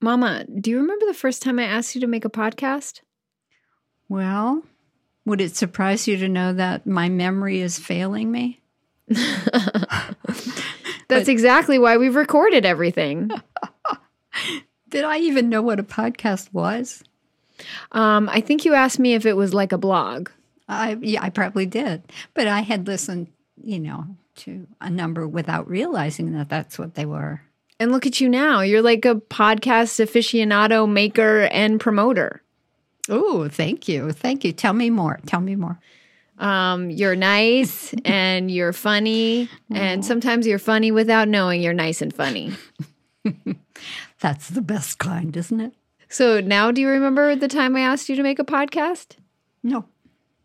[0.00, 3.00] Mama, do you remember the first time I asked you to make a podcast?
[4.08, 4.62] Well,
[5.24, 8.60] would it surprise you to know that my memory is failing me?
[11.08, 13.30] That's exactly why we've recorded everything.
[14.88, 17.02] Did I even know what a podcast was?
[17.92, 20.30] Um, I think you asked me if it was like a blog.
[20.68, 22.02] I yeah, I probably did,
[22.34, 23.28] but I had listened,
[23.60, 24.06] you know,
[24.36, 27.40] to a number without realizing that that's what they were.
[27.80, 28.60] And look at you now.
[28.60, 32.42] You're like a podcast aficionado, maker, and promoter.
[33.08, 34.10] Oh, thank you.
[34.12, 34.52] Thank you.
[34.52, 35.20] Tell me more.
[35.26, 35.78] Tell me more.
[36.38, 39.48] Um, you're nice and you're funny.
[39.72, 42.52] And sometimes you're funny without knowing you're nice and funny.
[44.20, 45.74] That's the best kind, isn't it?
[46.08, 49.16] So now do you remember the time I asked you to make a podcast?
[49.62, 49.84] No,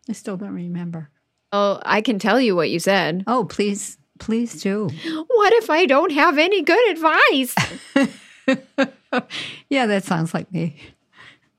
[0.10, 1.10] I still don't remember.
[1.52, 3.24] Oh, I can tell you what you said.
[3.28, 4.90] Oh, please, please do.
[5.28, 7.56] What if I don't have any good advice?
[9.70, 10.76] Yeah, that sounds like me.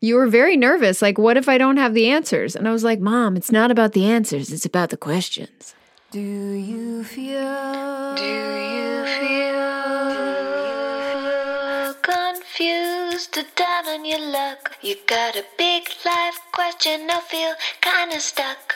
[0.01, 1.01] you were very nervous.
[1.01, 2.57] Like, what if I don't have the answers?
[2.57, 5.75] And I was like, Mom, it's not about the answers, it's about the questions.
[6.11, 8.15] Do you feel?
[8.17, 9.05] Do you
[10.25, 14.77] feel confused or down on your luck?
[14.83, 18.75] You got a big life question I feel kinda stuck.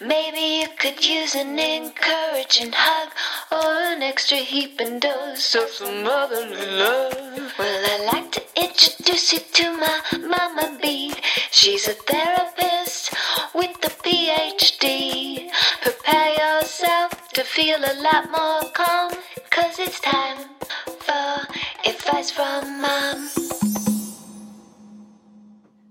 [0.00, 3.10] Maybe you could use an encouraging hug
[3.50, 7.52] or an extra heaping dose of some motherly love.
[7.58, 11.14] Well, I'd like to introduce you to my mama Bee.
[11.50, 13.14] She's a therapist
[13.54, 15.50] with a PhD.
[15.82, 19.12] Prepare yourself to feel a lot more calm,
[19.50, 20.38] cause it's time
[20.86, 21.46] for
[21.88, 23.73] advice from mom.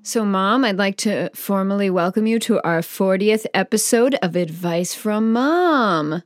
[0.05, 5.31] So, Mom, I'd like to formally welcome you to our 40th episode of Advice from
[5.31, 6.23] Mom.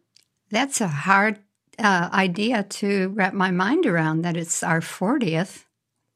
[0.50, 1.38] That's a hard
[1.78, 5.66] uh, idea to wrap my mind around that it's our 40th.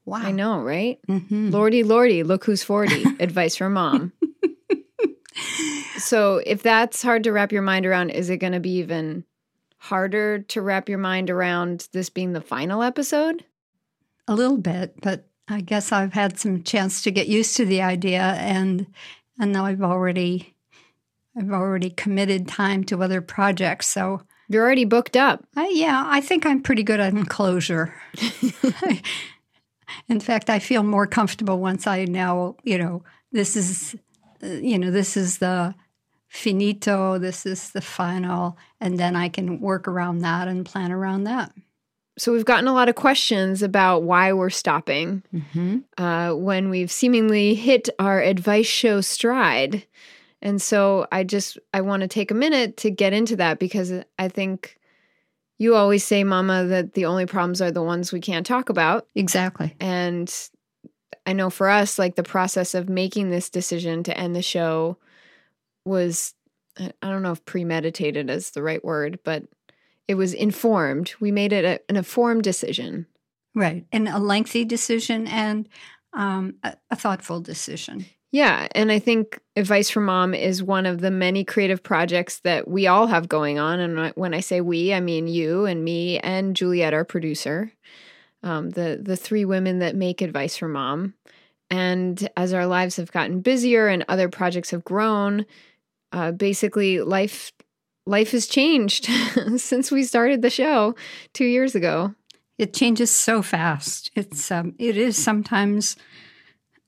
[0.05, 0.21] Wow.
[0.23, 0.97] I know, right?
[1.07, 1.51] Mhm.
[1.51, 3.03] Lordy, Lordy, look who's 40.
[3.19, 4.11] Advice from Mom.
[5.99, 9.23] so, if that's hard to wrap your mind around, is it going to be even
[9.77, 13.45] harder to wrap your mind around this being the final episode?
[14.27, 17.81] A little bit, but I guess I've had some chance to get used to the
[17.81, 18.87] idea and
[19.39, 20.55] and now I've already
[21.37, 23.87] I've already committed time to other projects.
[23.87, 25.45] So You're already booked up.
[25.55, 27.93] I, yeah, I think I'm pretty good at closure.
[30.09, 33.95] In fact, I feel more comfortable once I know, you know, this is,
[34.41, 35.73] you know, this is the
[36.27, 41.25] finito, this is the final, and then I can work around that and plan around
[41.25, 41.51] that.
[42.21, 45.77] So, we've gotten a lot of questions about why we're stopping Mm-hmm.
[45.97, 49.85] uh, when we've seemingly hit our advice show stride.
[50.43, 53.91] And so I just I want to take a minute to get into that because
[54.17, 54.77] I think
[55.59, 59.07] you always say mama that the only problems are the ones we can't talk about
[59.15, 59.75] Exactly.
[59.79, 60.33] and
[61.27, 64.97] I know for us like the process of making this decision to end the show
[65.85, 66.33] was
[66.79, 69.43] I I don't know if premeditated is the right word, but
[70.11, 71.13] it was informed.
[71.19, 73.07] We made it a, an informed decision.
[73.55, 73.85] Right.
[73.91, 75.67] And a lengthy decision and
[76.13, 78.05] um, a, a thoughtful decision.
[78.33, 82.65] Yeah, and I think Advice for Mom is one of the many creative projects that
[82.65, 83.79] we all have going on.
[83.81, 87.73] And when I say we, I mean you and me and Juliet, our producer,
[88.41, 91.13] um, the the three women that make Advice for Mom.
[91.69, 95.45] And as our lives have gotten busier and other projects have grown,
[96.13, 97.51] uh, basically life
[98.05, 99.05] life has changed
[99.57, 100.95] since we started the show
[101.33, 102.15] two years ago.
[102.57, 104.11] It changes so fast.
[104.15, 105.95] It's um, it is sometimes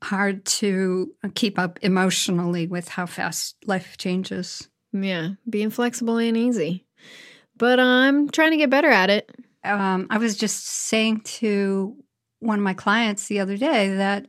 [0.03, 4.67] hard to keep up emotionally with how fast life changes.
[4.91, 6.85] Yeah, being flexible ain't easy,
[7.57, 9.31] but I'm trying to get better at it.
[9.63, 11.95] Um, I was just saying to
[12.39, 14.27] one of my clients the other day that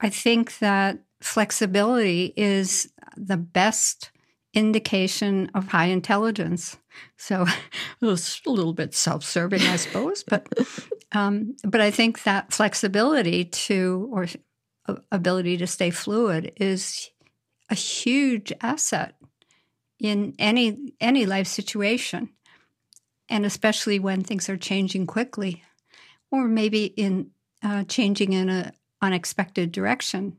[0.00, 4.10] I think that flexibility is the best
[4.54, 6.76] indication of high intelligence.
[7.16, 7.46] So
[8.02, 10.48] it's a little bit self-serving, I suppose, but
[11.12, 14.26] um, but I think that flexibility to or
[15.12, 17.10] ability to stay fluid is
[17.70, 19.14] a huge asset
[19.98, 22.30] in any any life situation,
[23.28, 25.62] and especially when things are changing quickly,
[26.30, 27.30] or maybe in
[27.62, 28.72] uh, changing in an
[29.02, 30.36] unexpected direction.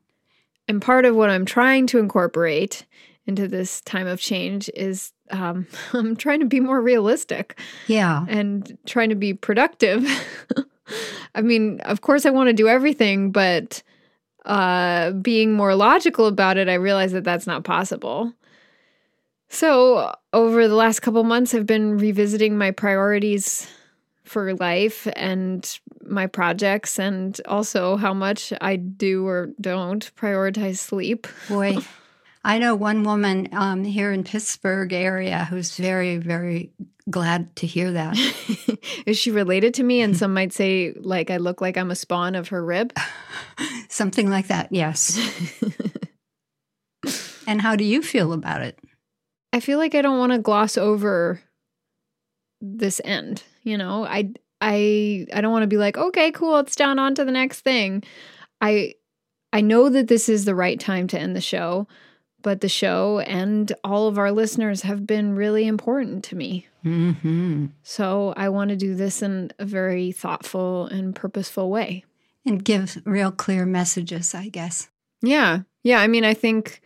[0.68, 2.86] And part of what I'm trying to incorporate
[3.30, 8.78] into this time of change is um, I'm trying to be more realistic Yeah, and
[8.86, 10.06] trying to be productive.
[11.36, 13.82] I mean, of course, I want to do everything, but
[14.46, 18.34] uh, being more logical about it, I realize that that's not possible.
[19.50, 23.68] So, over the last couple months, I've been revisiting my priorities
[24.24, 31.28] for life and my projects, and also how much I do or don't prioritize sleep.
[31.48, 31.78] Boy,
[32.44, 36.72] I know one woman um, here in Pittsburgh area who's very, very
[37.10, 38.18] glad to hear that.
[39.06, 40.02] Is she related to me?
[40.02, 42.94] And some might say, like, I look like I'm a spawn of her rib.
[43.90, 45.20] Something like that, yes.
[47.48, 48.80] and how do you feel about it?
[49.52, 51.42] I feel like I don't want to gloss over
[52.62, 53.44] this end.
[53.64, 54.32] You know, I
[54.62, 57.62] I I don't want to be like, okay, cool, it's down on to the next
[57.62, 58.04] thing.
[58.62, 58.94] I
[59.52, 61.88] I know that this is the right time to end the show,
[62.42, 66.68] but the show and all of our listeners have been really important to me.
[66.86, 67.68] Mm-hmm.
[67.84, 72.06] So I want to do this in a very thoughtful and purposeful way.
[72.46, 74.90] And give real clear messages, I guess.
[75.22, 75.60] Yeah.
[75.84, 76.00] Yeah.
[76.00, 76.82] I mean, I think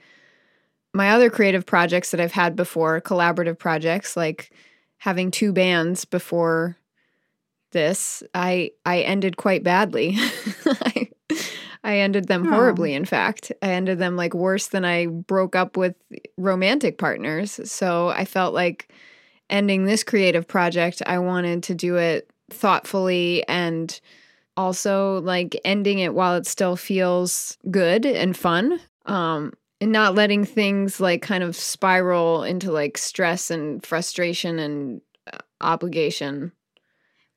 [0.94, 4.52] my other creative projects that I've had before, collaborative projects, like
[4.98, 6.78] having two bands before
[7.72, 10.16] this, I I ended quite badly.
[10.66, 11.03] I,
[11.84, 13.52] I ended them horribly, in fact.
[13.62, 15.96] I ended them like worse than I broke up with
[16.38, 17.60] romantic partners.
[17.70, 18.92] So I felt like
[19.50, 24.00] ending this creative project, I wanted to do it thoughtfully and
[24.56, 28.80] also like ending it while it still feels good and fun.
[29.06, 35.02] Um, and not letting things like kind of spiral into like stress and frustration and
[35.32, 36.54] uh, obligation.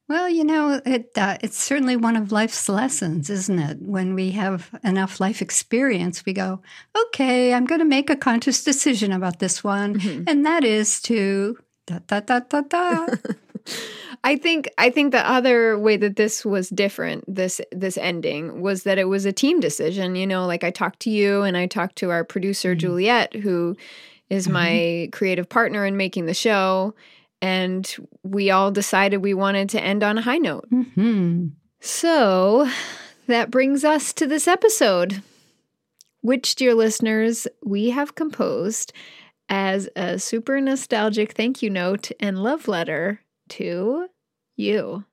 [0.08, 3.82] Well, you know, it uh, it's certainly one of life's lessons, isn't it?
[3.82, 6.60] When we have enough life experience, we go,
[6.96, 10.24] "Okay, I'm going to make a conscious decision about this one," Mhm.
[10.28, 13.06] and that is to da da da da da.
[14.22, 18.84] I think I think the other way that this was different this this ending was
[18.84, 21.66] that it was a team decision, you know, like I talked to you and I
[21.66, 22.78] talked to our producer Mhm.
[22.78, 23.76] Juliet who
[24.30, 26.94] is my creative partner in making the show
[27.42, 30.66] and we all decided we wanted to end on a high note.
[30.70, 31.46] hmm
[31.80, 32.68] So
[33.26, 35.22] that brings us to this episode,
[36.20, 38.92] which, dear listeners, we have composed
[39.48, 44.08] as a super nostalgic thank you note and love letter to
[44.56, 45.04] you.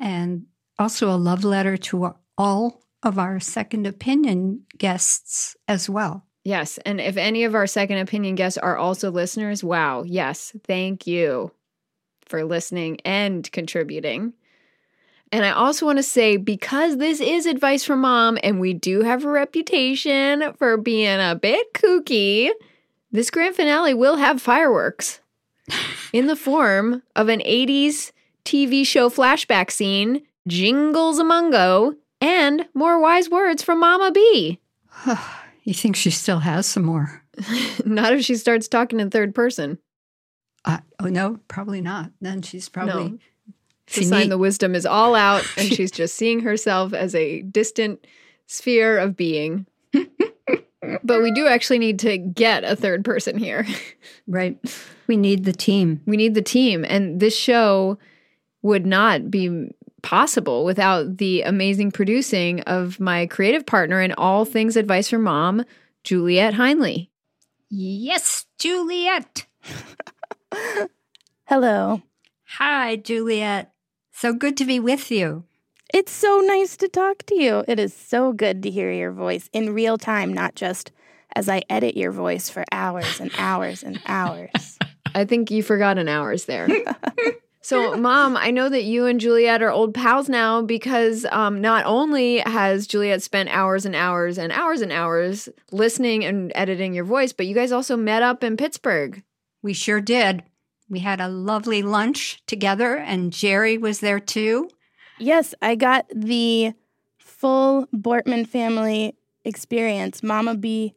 [0.00, 0.46] And
[0.78, 6.26] also a love letter to all of our second opinion guests as well.
[6.44, 6.78] Yes.
[6.84, 10.02] And if any of our second opinion guests are also listeners, wow.
[10.02, 10.52] Yes.
[10.64, 11.52] Thank you
[12.26, 14.32] for listening and contributing.
[15.30, 19.02] And I also want to say because this is advice from mom and we do
[19.02, 22.50] have a reputation for being a bit kooky,
[23.12, 25.20] this grand finale will have fireworks
[26.12, 28.12] in the form of an 80s
[28.44, 34.58] TV show flashback scene, jingles among go, and more wise words from Mama B.
[35.64, 37.22] you think she still has some more?
[37.84, 39.78] Not if she starts talking in third person.
[40.64, 42.12] Uh, oh no, probably not.
[42.20, 43.18] Then she's probably No.
[43.94, 48.06] The sign the wisdom is all out, and she's just seeing herself as a distant
[48.46, 49.66] sphere of being.
[51.02, 53.66] but we do actually need to get a third person here.
[54.28, 54.56] right.
[55.08, 56.00] We need the team.
[56.06, 57.98] We need the team, and this show
[58.62, 59.70] would not be
[60.02, 65.64] possible without the amazing producing of my creative partner in all things advice from mom,
[66.04, 67.08] Juliet Heinley.
[67.70, 69.46] Yes, Juliet.
[71.44, 72.02] Hello.
[72.58, 73.72] Hi, Juliet.
[74.12, 75.44] So good to be with you.
[75.92, 77.64] It's so nice to talk to you.
[77.68, 80.92] It is so good to hear your voice in real time, not just
[81.34, 84.78] as I edit your voice for hours and hours and hours.
[85.14, 86.68] I think you forgot an hours there.
[87.62, 91.86] so, mom, I know that you and Juliet are old pals now because um, not
[91.86, 97.04] only has Juliet spent hours and hours and hours and hours listening and editing your
[97.04, 99.22] voice, but you guys also met up in Pittsburgh.
[99.62, 100.42] We sure did.
[100.90, 104.68] We had a lovely lunch together, and Jerry was there too.
[105.18, 106.74] yes, I got the
[107.18, 110.94] full Bortman family experience, Mama B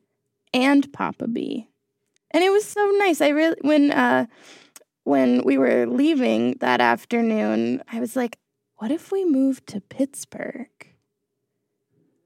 [0.53, 1.67] and Papa B.
[2.31, 3.21] And it was so nice.
[3.21, 4.25] I really when uh
[5.05, 8.37] when we were leaving that afternoon, I was like,
[8.77, 10.67] what if we moved to Pittsburgh?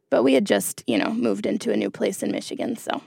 [0.09, 3.03] But we had just, you know, moved into a new place in Michigan, so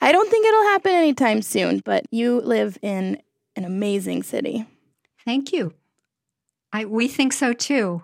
[0.00, 3.22] I don't think it'll happen anytime soon, but you live in
[3.54, 4.66] an amazing city.
[5.24, 5.74] Thank you.
[6.72, 8.02] I we think so too.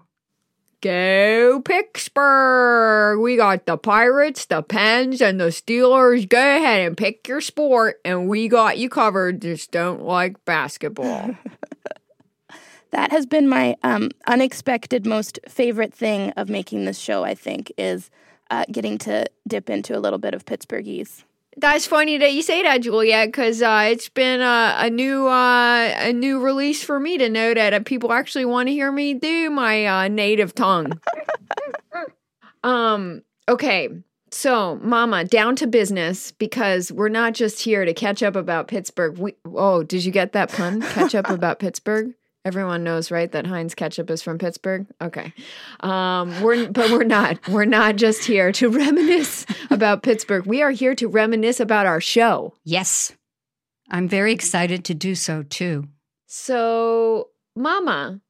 [0.82, 3.20] Go Pittsburgh!
[3.20, 6.28] We got the Pirates, the Pens, and the Steelers.
[6.28, 9.40] Go ahead and pick your sport, and we got you covered.
[9.40, 11.36] Just don't like basketball.
[12.92, 17.72] That has been my um, unexpected, most favorite thing of making this show, I think,
[17.78, 18.10] is
[18.50, 21.24] uh, getting to dip into a little bit of Pittsburghese.
[21.56, 25.94] That's funny that you say that, Juliet, because uh, it's been a, a new uh,
[25.98, 29.14] a new release for me to know that uh, people actually want to hear me
[29.14, 30.98] do my uh, native tongue.
[32.64, 33.22] um.
[33.48, 33.90] Okay.
[34.30, 39.18] So, Mama, down to business because we're not just here to catch up about Pittsburgh.
[39.18, 40.80] We, oh, did you get that pun?
[40.80, 42.14] catch up about Pittsburgh.
[42.44, 44.86] Everyone knows, right, that Heinz ketchup is from Pittsburgh.
[45.00, 45.32] Okay,
[45.80, 47.46] um, we're but we're not.
[47.48, 50.44] We're not just here to reminisce about Pittsburgh.
[50.46, 52.54] We are here to reminisce about our show.
[52.64, 53.12] Yes.
[53.90, 55.86] I'm very excited to do so too.
[56.26, 58.20] So, Mama,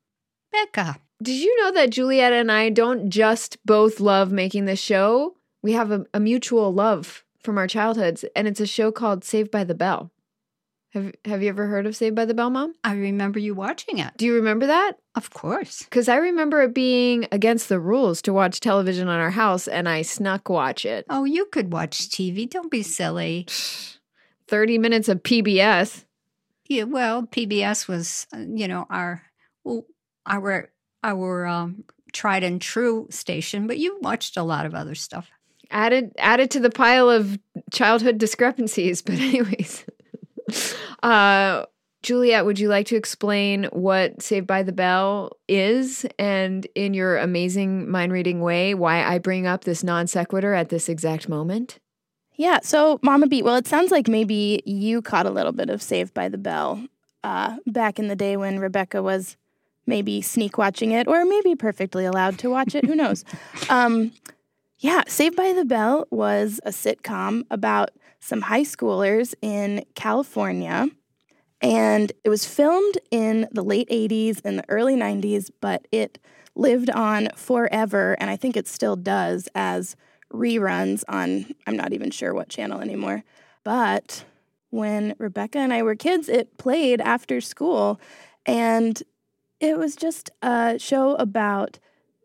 [0.50, 0.97] Becca.
[1.23, 5.37] did you know that Juliet and I don't just both love making this show?
[5.62, 9.50] We have a, a mutual love from our childhoods, and it's a show called Saved
[9.50, 10.11] by the Bell.
[10.92, 12.75] Have Have you ever heard of Saved by the Bell, Mom?
[12.84, 14.12] I remember you watching it.
[14.16, 14.99] Do you remember that?
[15.14, 15.82] Of course.
[15.84, 19.88] Because I remember it being against the rules to watch television on our house, and
[19.88, 21.06] I snuck watch it.
[21.08, 22.49] Oh, you could watch TV.
[22.49, 23.46] Don't be silly.
[24.49, 26.04] 30 minutes of PBS.
[26.68, 29.22] Yeah, well, PBS was, uh, you know, our
[30.26, 30.70] our
[31.02, 35.30] our um, tried and true station, but you watched a lot of other stuff.
[35.70, 37.38] Added added to the pile of
[37.72, 39.02] childhood discrepancies.
[39.06, 39.87] But anyways.
[41.02, 41.66] uh
[42.02, 47.16] Juliet, would you like to explain what Saved by the Bell is and in your
[47.16, 51.78] amazing mind reading way why I bring up this non sequitur at this exact moment?
[52.35, 55.80] Yeah, so Mama Beat, well, it sounds like maybe you caught a little bit of
[55.80, 56.85] Saved by the Bell
[57.23, 59.37] uh, back in the day when Rebecca was
[59.87, 62.85] maybe sneak watching it or maybe perfectly allowed to watch it.
[62.85, 63.25] Who knows?
[63.68, 64.12] Um,
[64.78, 67.90] yeah, Saved by the Bell was a sitcom about
[68.23, 70.88] some high schoolers in California.
[71.61, 76.19] And it was filmed in the late 80s and the early 90s, but it
[76.55, 78.17] lived on forever.
[78.19, 79.97] And I think it still does as
[80.33, 83.25] reruns on, I'm not even sure what channel anymore.
[83.64, 84.25] But
[84.71, 88.00] when Rebecca and I were kids, it played after school.
[88.47, 89.02] And
[89.61, 91.79] it was just a show about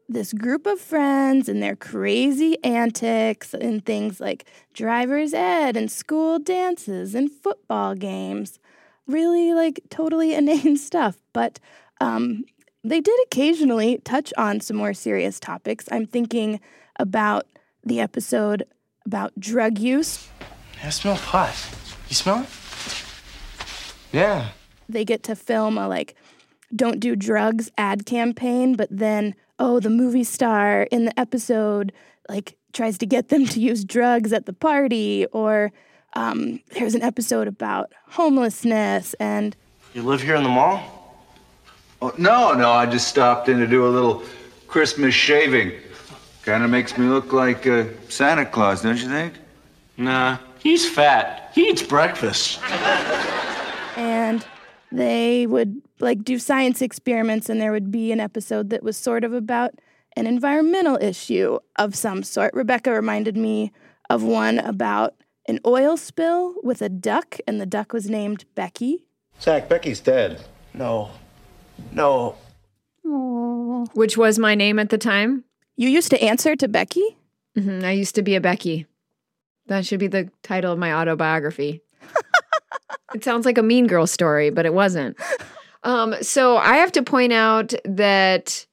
[0.10, 6.40] this group of friends and their crazy antics and things like driver's ed and school
[6.40, 8.60] dances and football games.
[9.06, 11.18] Really, like, totally inane stuff.
[11.34, 11.60] But
[12.00, 12.46] um,
[12.84, 15.86] they did occasionally touch on some more serious topics.
[15.92, 16.60] I'm thinking
[17.00, 17.46] about
[17.84, 18.64] the episode
[19.06, 20.30] about drug use.
[20.84, 21.56] I smell pot.
[22.10, 22.50] You smell it?
[24.12, 24.50] Yeah.
[24.88, 26.16] They get to film a like
[26.76, 31.92] don't do drugs ad campaign, but then oh, the movie star in the episode
[32.30, 35.72] like tries to get them to use drugs at the party, or
[36.14, 39.56] um, there's an episode about homelessness and
[39.94, 40.94] You live here in the mall?
[42.02, 44.24] Oh, no, no, I just stopped in to do a little
[44.68, 45.72] Christmas shaving.
[46.44, 49.34] Kind of makes me look like uh, Santa Claus, don't you think?
[49.98, 51.52] Nah, he's fat.
[51.56, 52.62] He eats breakfast.
[53.98, 54.46] and
[54.92, 59.24] they would like do science experiments and there would be an episode that was sort
[59.24, 59.74] of about
[60.16, 62.54] an environmental issue of some sort.
[62.54, 63.72] Rebecca reminded me
[64.10, 65.16] of one about
[65.48, 69.06] an oil spill with a duck and the duck was named Becky.
[69.40, 70.44] Zack, Becky's dead.
[70.74, 71.12] No.
[71.92, 72.36] No.
[73.94, 75.44] Which was my name at the time.
[75.76, 77.18] You used to answer to Becky?
[77.56, 78.86] hmm I used to be a Becky.
[79.68, 81.82] That should be the title of my autobiography.
[83.14, 85.18] it sounds like a mean girl story, but it wasn't.
[85.88, 88.66] Um, so I have to point out that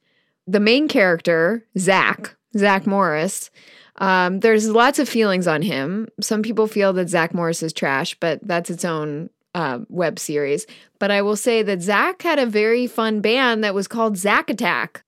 [0.45, 3.49] the main character, Zack, Zack Morris,
[3.95, 6.09] um, there's lots of feelings on him.
[6.19, 10.67] Some people feel that Zack Morris is trash, but that's its own uh, web series.
[10.99, 14.49] But I will say that Zack had a very fun band that was called Zack
[14.49, 15.05] Attack,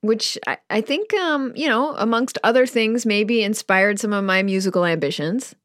[0.00, 4.44] which I, I think, um, you know, amongst other things, maybe inspired some of my
[4.44, 5.56] musical ambitions.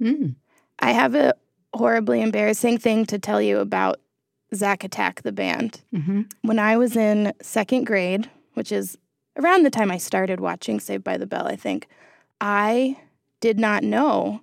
[0.00, 0.36] Mm.
[0.78, 1.34] I have a
[1.72, 3.98] horribly embarrassing thing to tell you about
[4.54, 5.82] Zack Attack, the band.
[5.90, 8.96] hmm When I was in second grade, which is
[9.36, 11.88] around the time I started watching Saved by the Bell, I think,
[12.40, 12.98] I
[13.40, 14.40] did not know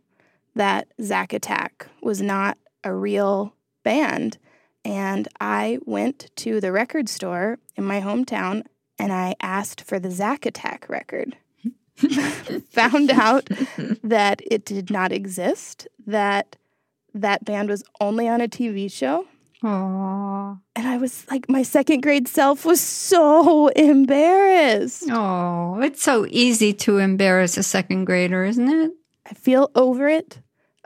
[0.55, 3.53] that Zack Attack was not a real
[3.83, 4.37] band.
[4.83, 8.63] And I went to the record store in my hometown
[8.97, 11.37] and I asked for the Zack Attack record.
[12.71, 13.47] Found out
[14.03, 16.55] that it did not exist, that
[17.13, 19.27] that band was only on a TV show.
[19.63, 20.59] Aww.
[20.75, 25.03] And I was like, my second grade self was so embarrassed.
[25.09, 28.91] Oh, it's so easy to embarrass a second grader, isn't it?
[29.29, 30.39] I feel over it,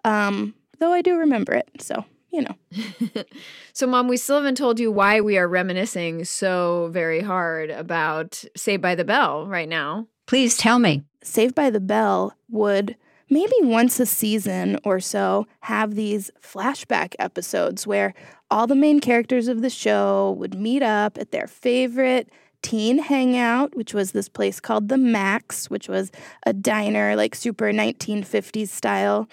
[0.03, 1.69] um, though I do remember it.
[1.79, 3.23] So, you know.
[3.77, 8.41] So, Mom, we still haven't told you why we are reminiscing so very hard about
[8.55, 10.07] Saved by the Bell right now.
[10.27, 11.03] Please tell me.
[11.21, 12.95] Saved by the Bell would
[13.29, 18.13] maybe once a season or so have these flashback episodes where
[18.51, 22.29] all the main characters of the show would meet up at their favorite
[22.61, 26.11] teen hangout, which was this place called the Max, which was
[26.45, 29.29] a diner like super 1950s style.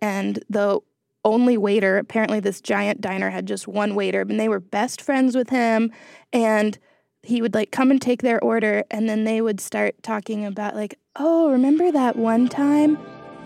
[0.00, 0.80] And the
[1.24, 5.36] only waiter, apparently, this giant diner had just one waiter, and they were best friends
[5.36, 5.90] with him.
[6.32, 6.78] And
[7.22, 10.76] he would like come and take their order, and then they would start talking about,
[10.76, 12.96] like, oh, remember that one time?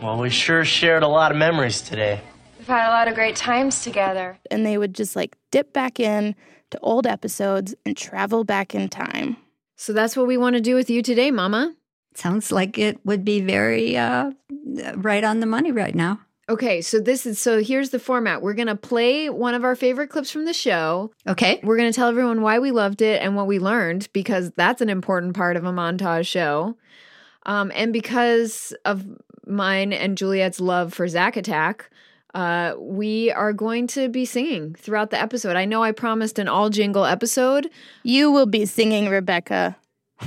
[0.02, 2.22] Well, we sure shared a lot of memories today.
[2.58, 4.38] We've had a lot of great times together.
[4.50, 6.34] And they would just like dip back in
[6.70, 9.36] to old episodes and travel back in time.
[9.76, 11.74] So that's what we want to do with you today, Mama.
[12.14, 14.30] Sounds like it would be very uh,
[14.96, 16.20] right on the money right now.
[16.48, 18.42] Okay, so this is so here's the format.
[18.42, 21.12] We're going to play one of our favorite clips from the show.
[21.26, 21.60] Okay.
[21.62, 24.80] We're going to tell everyone why we loved it and what we learned because that's
[24.80, 26.76] an important part of a montage show.
[27.46, 29.06] Um, and because of
[29.50, 31.90] mine and Juliet's love for Zack Attack,
[32.34, 35.56] uh, we are going to be singing throughout the episode.
[35.56, 37.68] I know I promised an all jingle episode.
[38.04, 39.76] You will be singing, Rebecca.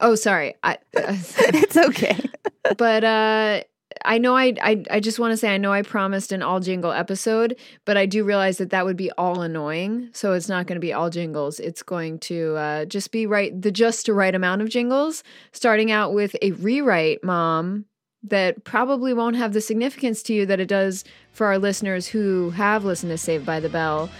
[0.00, 0.54] Oh, sorry.
[0.62, 0.78] I, uh,
[1.38, 2.18] it's okay.
[2.76, 3.62] but uh,
[4.04, 6.60] I know I, I I just want to say I know I promised an all
[6.60, 10.10] jingle episode, but I do realize that that would be all annoying.
[10.12, 11.60] So it's not going to be all jingles.
[11.60, 15.22] It's going to uh, just be right the just the right amount of jingles.
[15.52, 17.86] Starting out with a rewrite, mom,
[18.24, 22.50] that probably won't have the significance to you that it does for our listeners who
[22.50, 24.10] have listened to Saved by the Bell.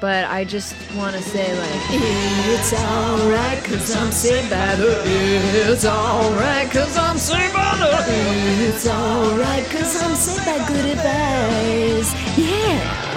[0.00, 5.00] But I just want to say, like, it's alright, cause I'm saved by the
[5.70, 12.12] It's alright, cause I'm saved by the It's alright, cause I'm saved by good advice.
[12.36, 13.12] Yeah.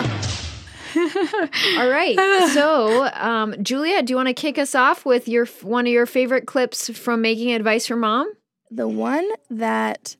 [1.79, 2.15] All right.
[2.53, 6.05] So, um, Juliet, do you want to kick us off with your one of your
[6.05, 8.31] favorite clips from Making Advice for Mom?
[8.71, 10.15] The one that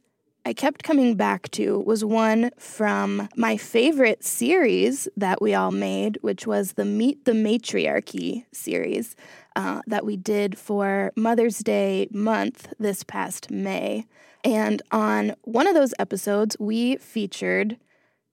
[0.48, 6.20] I kept coming back to was one from my favorite series that we all made,
[6.22, 9.16] which was the Meet the Matriarchy series
[9.56, 14.06] uh, that we did for Mother's Day month this past May.
[14.44, 17.78] And on one of those episodes, we featured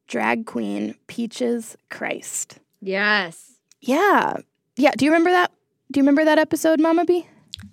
[0.07, 2.59] drag queen Peaches Christ.
[2.83, 3.55] Yes.
[3.81, 4.37] Yeah.
[4.77, 4.91] Yeah.
[4.99, 5.51] Do you remember that?
[5.91, 7.27] Do you remember that episode, Mama B?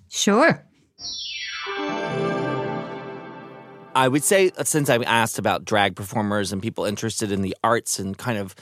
[0.07, 0.65] Sure.
[3.95, 7.55] I would say, uh, since I'm asked about drag performers and people interested in the
[7.63, 8.55] arts and kind of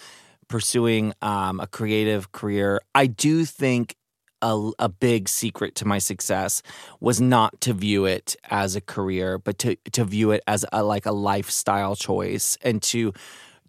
[0.47, 3.95] pursuing um, a creative career, I do think
[4.41, 6.61] a, a, big secret to my success
[6.99, 10.83] was not to view it as a career, but to to view it as a,
[10.83, 13.13] like a lifestyle choice and to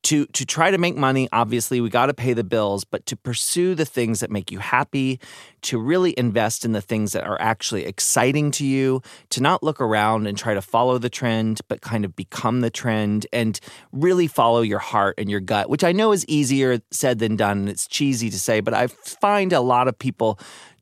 [0.03, 3.17] to to try to make money obviously we got to pay the bills but to
[3.17, 5.21] pursue the things that make you happy
[5.63, 9.81] to really invest in the things that are actually exciting to you to not look
[9.81, 13.61] around and try to follow the trend but kind of become the trend and
[13.93, 17.59] really follow your heart and your gut which i know is easier said than done
[17.59, 20.39] and it's cheesy to say but i find a lot of people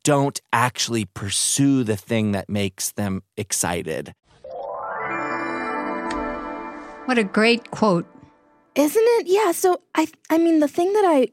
[0.07, 4.13] don't actually pursue the thing that makes them excited.
[7.07, 8.05] What a great quote
[8.77, 9.27] isn't it?
[9.27, 9.51] Yeah.
[9.51, 11.29] So I I mean the thing that I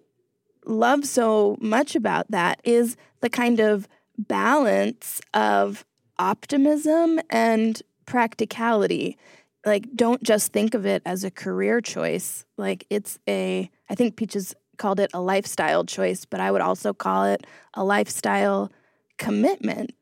[0.64, 5.84] love so much about that is the kind of balance of
[6.18, 9.18] optimism and practicality.
[9.66, 12.46] Like don't just think of it as a career choice.
[12.56, 16.94] Like it's a I think Peaches called it a lifestyle choice, but I would also
[16.94, 18.72] call it a lifestyle
[19.18, 19.94] commitment.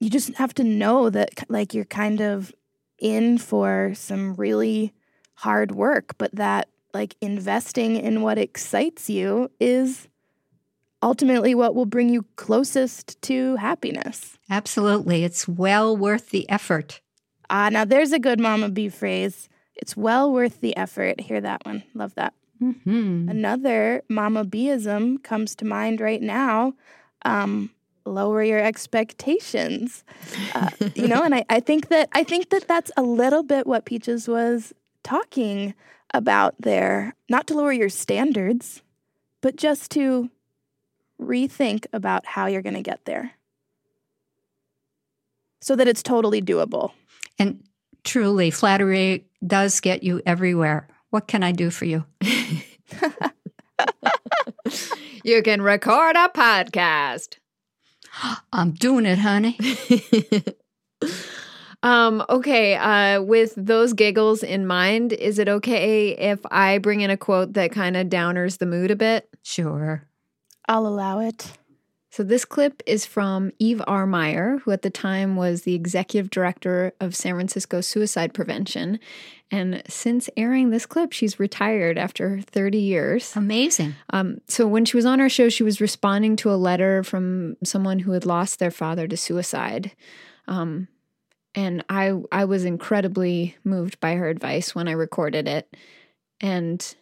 [0.00, 2.52] You just have to know that like you're kind of
[2.98, 4.92] in for some really
[5.36, 10.08] hard work, but that like investing in what excites you is
[11.02, 14.38] ultimately what will bring you closest to happiness.
[14.50, 15.24] Absolutely.
[15.24, 17.00] It's well worth the effort.
[17.50, 19.48] Ah, now there's a good Mama B phrase.
[19.74, 21.20] It's well worth the effort.
[21.20, 21.84] Hear that one.
[21.94, 22.32] Love that.
[22.60, 23.28] Mm-hmm.
[23.28, 26.72] Another Mama Bism comes to mind right now.
[27.26, 27.70] Um,
[28.06, 30.02] lower your expectations.
[30.54, 33.66] Uh, you know, and I, I think that I think that that's a little bit
[33.66, 34.72] what Peaches was
[35.06, 35.72] talking
[36.12, 38.82] about there, not to lower your standards,
[39.40, 40.28] but just to
[41.22, 43.30] rethink about how you're going to get there
[45.60, 46.90] so that it's totally doable.
[47.38, 47.62] And
[48.02, 50.88] truly, flattery does get you everywhere.
[51.10, 52.04] What can I do for you?
[55.22, 57.36] you can record a podcast.
[58.52, 59.56] I'm doing it, honey.
[61.86, 67.10] Um, okay, uh, with those giggles in mind, is it okay if I bring in
[67.10, 69.28] a quote that kind of downers the mood a bit?
[69.44, 70.02] Sure.
[70.68, 71.52] I'll allow it.
[72.10, 74.04] So, this clip is from Eve R.
[74.04, 78.98] Meyer, who at the time was the executive director of San Francisco Suicide Prevention.
[79.52, 83.36] And since airing this clip, she's retired after 30 years.
[83.36, 83.94] Amazing.
[84.10, 87.56] Um, so, when she was on our show, she was responding to a letter from
[87.62, 89.92] someone who had lost their father to suicide.
[90.48, 90.88] Um,
[91.56, 95.74] and I, I was incredibly moved by her advice when I recorded it.
[96.38, 96.94] And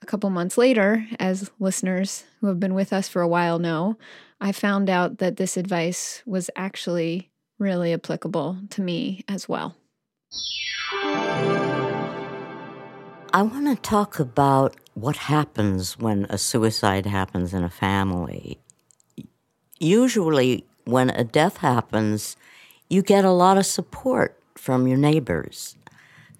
[0.00, 3.98] a couple months later, as listeners who have been with us for a while know,
[4.40, 9.76] I found out that this advice was actually really applicable to me as well.
[13.32, 18.58] I want to talk about what happens when a suicide happens in a family.
[19.78, 22.36] Usually, when a death happens,
[22.90, 25.76] you get a lot of support from your neighbors.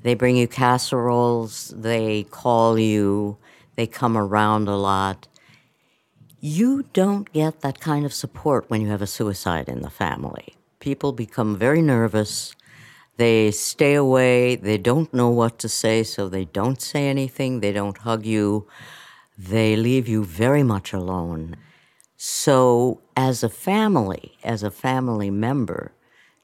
[0.02, 3.38] They bring you casseroles, they call you,
[3.76, 5.28] they come around a lot.
[6.40, 10.56] You don't get that kind of support when you have a suicide in the family.
[10.80, 12.56] People become very nervous.
[13.16, 14.56] They stay away.
[14.56, 17.60] They don't know what to say, so they don't say anything.
[17.60, 18.66] They don't hug you.
[19.38, 21.56] They leave you very much alone.
[22.16, 25.92] So, as a family, as a family member,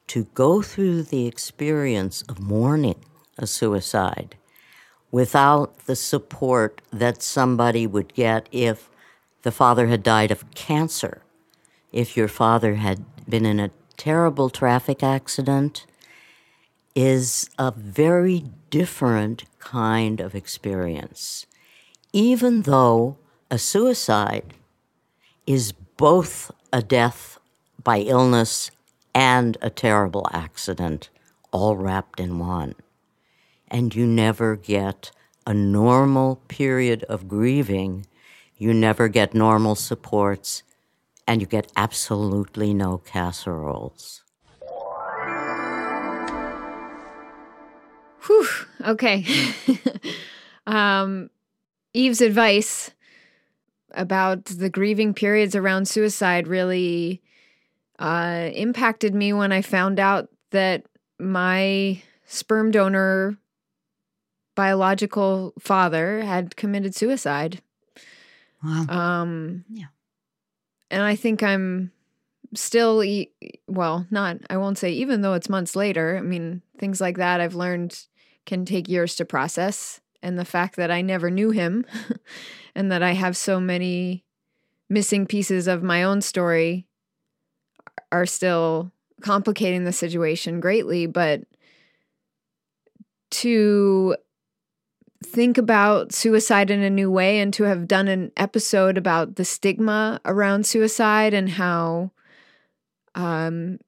[0.07, 3.03] to go through the experience of mourning
[3.37, 4.35] a suicide
[5.11, 8.89] without the support that somebody would get if
[9.43, 11.21] the father had died of cancer,
[11.91, 15.85] if your father had been in a terrible traffic accident,
[16.95, 21.45] is a very different kind of experience.
[22.11, 23.17] Even though
[23.49, 24.53] a suicide
[25.45, 27.39] is both a death
[27.83, 28.71] by illness
[29.17, 31.09] and a terrible accident,
[31.51, 32.75] all wrapped in one.
[33.67, 35.09] And you never get
[35.47, 38.05] a normal period of grieving
[38.59, 40.63] you never get normal supports,
[41.27, 44.23] and you get absolutely no casseroles.
[48.25, 48.47] Whew.
[48.83, 49.25] Okay.
[50.67, 51.29] um,
[51.93, 52.91] Eve's advice
[53.91, 57.21] about the grieving periods around suicide really
[57.99, 60.85] uh, impacted me when I found out that
[61.19, 63.37] my sperm donor
[64.55, 67.61] biological father had committed suicide.
[68.63, 68.85] Wow.
[68.89, 69.85] Um, Yeah.
[70.89, 71.91] And I think I'm
[72.55, 73.31] still, e-
[73.67, 76.17] well, not, I won't say even though it's months later.
[76.17, 78.05] I mean, things like that I've learned
[78.45, 80.01] can take years to process.
[80.23, 81.85] And the fact that I never knew him
[82.75, 84.23] and that I have so many
[84.89, 86.86] missing pieces of my own story
[88.11, 91.05] are still complicating the situation greatly.
[91.05, 91.41] But
[93.31, 94.15] to
[95.23, 99.45] think about suicide in a new way and to have done an episode about the
[99.45, 102.11] stigma around suicide and how
[103.15, 103.79] um,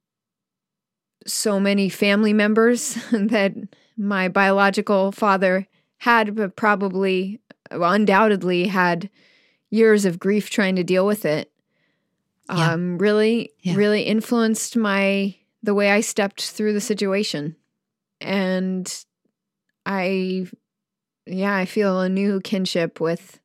[1.26, 3.54] so many family members that
[3.96, 5.66] my biological father
[5.98, 9.10] had, but probably, well, undoubtedly, had
[9.70, 11.52] years of grief trying to deal with it.
[12.56, 12.72] Yeah.
[12.72, 13.74] Um, really, Yeah.
[13.76, 17.56] really influenced my the way I stepped through the situation,
[18.20, 19.04] and
[19.86, 20.46] I
[21.26, 23.38] yeah, I feel a new kinship with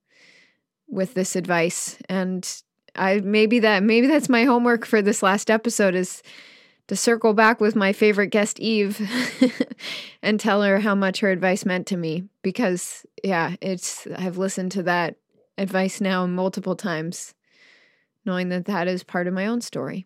[0.88, 2.48] with this advice and
[2.96, 6.24] I maybe that maybe that's my homework for this last episode is
[6.88, 9.00] to circle back with my favorite guest Eve
[10.24, 14.72] and tell her how much her advice meant to me because yeah, it's I've listened
[14.74, 15.18] to that
[15.58, 17.35] advice now multiple times
[18.26, 20.06] knowing that that is part of my own story.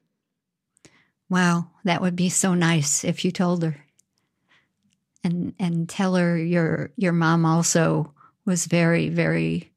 [1.30, 3.86] Wow, that would be so nice if you told her.
[5.24, 8.14] And and tell her your your mom also
[8.46, 9.72] was very very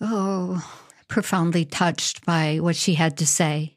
[0.00, 0.62] oh
[1.08, 3.76] profoundly touched by what she had to say.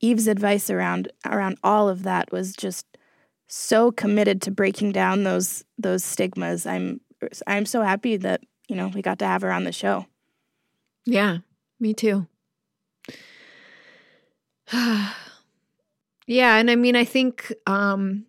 [0.00, 2.86] Eve's advice around around all of that was just
[3.48, 6.66] so committed to breaking down those those stigmas.
[6.66, 7.00] I'm
[7.46, 10.06] I'm so happy that, you know, we got to have her on the show.
[11.04, 11.38] Yeah,
[11.80, 12.26] me too.
[14.72, 18.26] yeah, and I mean I think um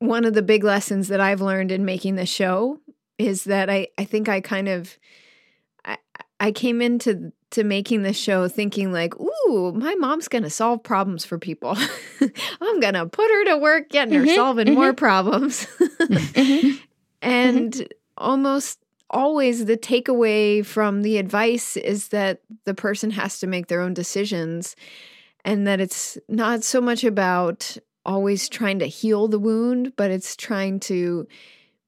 [0.00, 2.78] one of the big lessons that I've learned in making the show
[3.18, 4.96] is that I I think I kind of
[5.84, 5.98] I
[6.40, 10.82] I came into to making the show thinking like, "Ooh, my mom's going to solve
[10.82, 11.76] problems for people.
[12.60, 15.66] I'm going to put her to work getting her Mhm, solving more problems."
[17.22, 18.78] and almost
[19.10, 23.94] always the takeaway from the advice is that the person has to make their own
[23.94, 24.76] decisions
[25.44, 30.36] and that it's not so much about always trying to heal the wound, but it's
[30.36, 31.26] trying to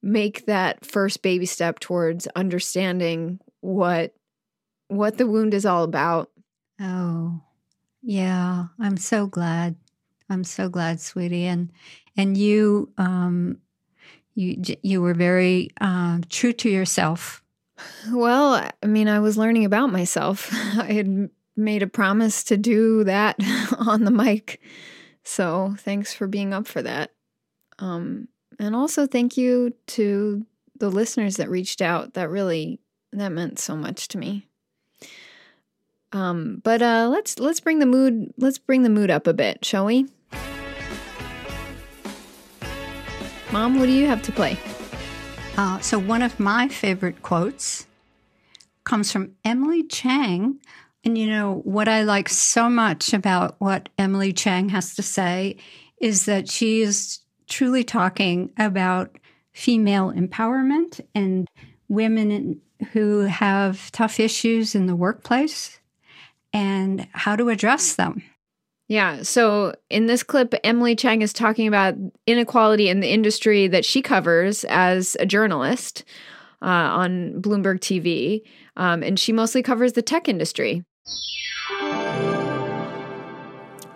[0.03, 4.15] make that first baby step towards understanding what
[4.89, 6.31] what the wound is all about.
[6.81, 7.41] Oh,
[8.03, 9.77] Yeah, I'm so glad.
[10.29, 11.47] I'm so glad, sweetie.
[11.47, 11.71] And
[12.17, 13.59] and you um
[14.35, 17.43] you you were very uh, true to yourself.
[18.11, 20.49] Well, I mean, I was learning about myself.
[20.53, 23.37] I had made a promise to do that
[23.79, 24.61] on the mic.
[25.23, 27.13] So, thanks for being up for that.
[27.79, 30.45] Um and also thank you to
[30.79, 32.15] the listeners that reached out.
[32.15, 32.81] That really
[33.13, 34.47] that meant so much to me.
[36.13, 39.65] Um, but uh, let's let's bring the mood let's bring the mood up a bit,
[39.65, 40.07] shall we?
[43.53, 44.59] Mom, what do you have to play?
[45.57, 47.87] Uh, so one of my favorite quotes
[48.85, 50.61] comes from Emily Chang.
[51.05, 55.57] And you know, what I like so much about what Emily Chang has to say
[56.01, 59.17] is that she is truly talking about
[59.53, 61.49] female empowerment and
[61.89, 62.61] women
[62.93, 65.81] who have tough issues in the workplace
[66.53, 68.23] and how to address them.
[68.89, 69.23] Yeah.
[69.23, 71.95] So in this clip, Emily Chang is talking about
[72.27, 76.05] inequality in the industry that she covers as a journalist
[76.61, 78.43] uh, on Bloomberg TV.
[78.77, 80.85] Um, and she mostly covers the tech industry.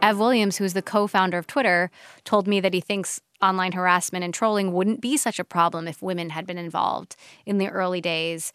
[0.03, 1.91] Ev Williams, who's the co founder of Twitter,
[2.25, 6.03] told me that he thinks online harassment and trolling wouldn't be such a problem if
[6.03, 8.53] women had been involved in the early days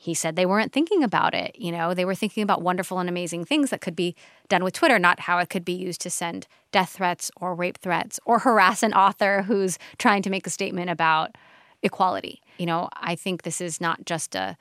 [0.00, 1.56] he said they weren't thinking about it.
[1.58, 4.14] You know, they were thinking about wonderful and amazing things that could be
[4.48, 7.78] done with Twitter, not how it could be used to send death threats or rape
[7.78, 11.34] threats or harass an author who's trying to make a statement about
[11.82, 12.40] equality.
[12.58, 14.56] You know, I think this is not just a,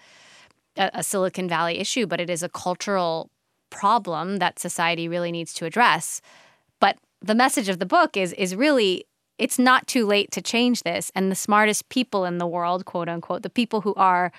[0.77, 3.29] a, Silicon Valley issue, but it is a cultural
[3.69, 6.21] problem that society really needs to address.
[6.79, 9.05] But the message of the book is is really
[9.37, 11.11] it's not too late to change this.
[11.13, 14.31] And the smartest people in the world, quote unquote, the people who are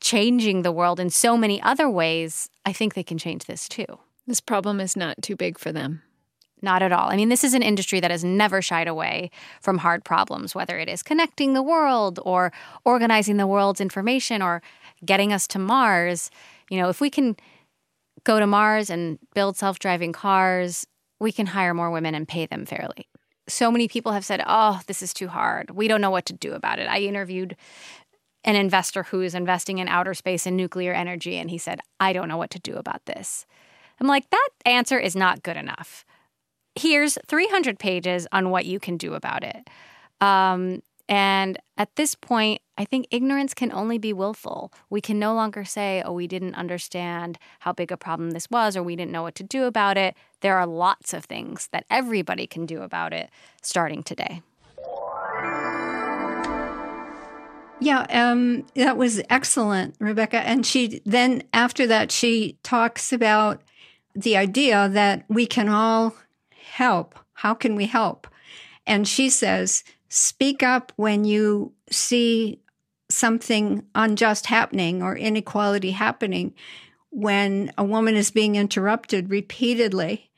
[0.00, 3.86] changing the world in so many other ways, I think they can change this too.
[4.26, 6.02] This problem is not too big for them.
[6.60, 7.08] Not at all.
[7.08, 10.76] I mean, this is an industry that has never shied away from hard problems, whether
[10.78, 12.52] it is connecting the world or
[12.84, 14.60] organizing the world's information or
[15.04, 16.30] getting us to Mars.
[16.70, 17.36] You know, if we can
[18.24, 20.86] go to Mars and build self driving cars,
[21.20, 23.08] we can hire more women and pay them fairly.
[23.48, 25.70] So many people have said, oh, this is too hard.
[25.70, 26.88] We don't know what to do about it.
[26.88, 27.56] I interviewed
[28.44, 31.36] an investor who is investing in outer space and nuclear energy.
[31.36, 33.46] And he said, I don't know what to do about this.
[34.00, 36.04] I'm like, that answer is not good enough.
[36.74, 39.68] Here's 300 pages on what you can do about it.
[40.20, 44.72] Um, and at this point, I think ignorance can only be willful.
[44.90, 48.76] We can no longer say, oh, we didn't understand how big a problem this was
[48.76, 50.14] or we didn't know what to do about it.
[50.40, 53.30] There are lots of things that everybody can do about it
[53.62, 54.42] starting today.
[57.80, 60.40] Yeah, um, that was excellent, Rebecca.
[60.40, 63.62] And she then, after that, she talks about
[64.14, 66.14] the idea that we can all
[66.72, 67.14] help.
[67.34, 68.26] How can we help?
[68.84, 72.60] And she says, speak up when you see
[73.10, 76.54] something unjust happening or inequality happening.
[77.10, 80.30] When a woman is being interrupted repeatedly,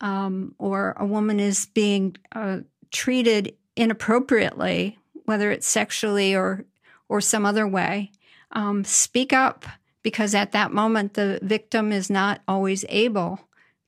[0.00, 2.60] um, or a woman is being uh,
[2.90, 6.64] treated inappropriately, whether it's sexually or
[7.08, 8.10] or some other way,
[8.52, 9.66] um, speak up
[10.02, 13.40] because at that moment the victim is not always able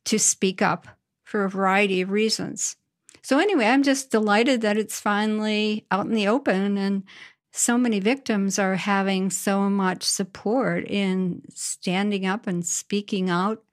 [0.05, 0.87] to speak up
[1.25, 2.77] for a variety of reasons.
[3.27, 7.03] So, anyway, I'm just delighted that it's finally out in the open and
[7.51, 13.65] so many victims are having so much support in standing up and speaking out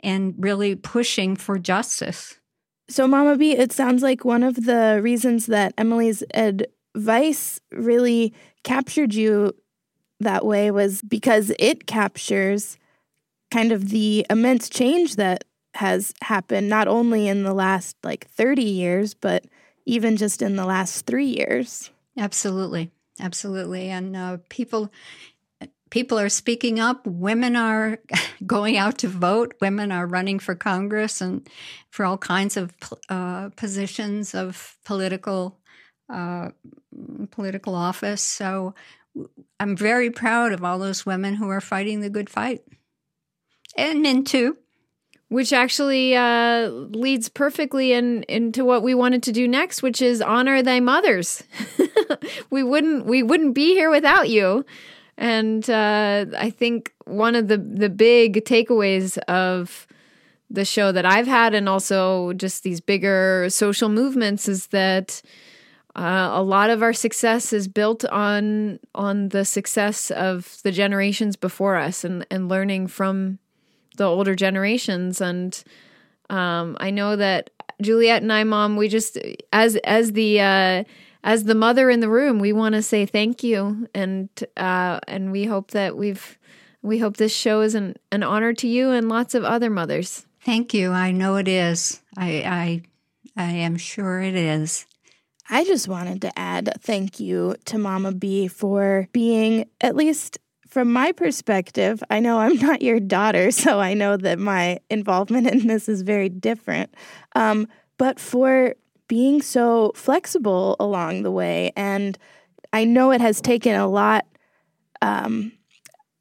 [0.00, 2.38] and really pushing for justice.
[2.88, 8.32] So, Mama B, it sounds like one of the reasons that Emily's advice really
[8.64, 9.54] captured you
[10.20, 12.78] that way was because it captures
[13.50, 15.44] kind of the immense change that
[15.74, 19.44] has happened not only in the last like 30 years but
[19.86, 24.92] even just in the last 3 years absolutely absolutely and uh, people
[25.90, 27.98] people are speaking up women are
[28.46, 31.48] going out to vote women are running for congress and
[31.90, 32.74] for all kinds of
[33.08, 35.58] uh, positions of political
[36.12, 36.50] uh,
[37.30, 38.22] political office.
[38.22, 38.74] So
[39.58, 42.62] I'm very proud of all those women who are fighting the good fight.
[43.76, 44.58] And men too.
[45.32, 50.20] Which actually uh, leads perfectly in, into what we wanted to do next, which is
[50.20, 51.42] honor thy mothers.
[52.50, 54.66] we wouldn't we wouldn't be here without you.
[55.16, 59.86] And uh, I think one of the the big takeaways of
[60.50, 65.22] the show that I've had, and also just these bigger social movements, is that
[65.96, 71.36] uh, a lot of our success is built on on the success of the generations
[71.36, 73.38] before us and, and learning from
[73.96, 75.62] the older generations and
[76.30, 77.50] Um, I know that
[77.82, 79.18] Juliet and I, mom, we just
[79.52, 80.84] as as the uh,
[81.24, 85.30] as the mother in the room, we want to say thank you, and uh, and
[85.32, 86.38] we hope that we've
[86.80, 90.26] we hope this show is an, an honor to you and lots of other mothers.
[90.40, 90.90] Thank you.
[90.90, 92.00] I know it is.
[92.16, 92.82] I I
[93.36, 94.86] I am sure it is.
[95.50, 100.38] I just wanted to add thank you to Mama B for being, at least
[100.72, 105.46] from my perspective, I know I'm not your daughter, so I know that my involvement
[105.46, 106.94] in this is very different.
[107.36, 108.74] Um, but for
[109.06, 111.72] being so flexible along the way.
[111.76, 112.16] And
[112.72, 114.26] I know it has taken a lot
[115.02, 115.52] um,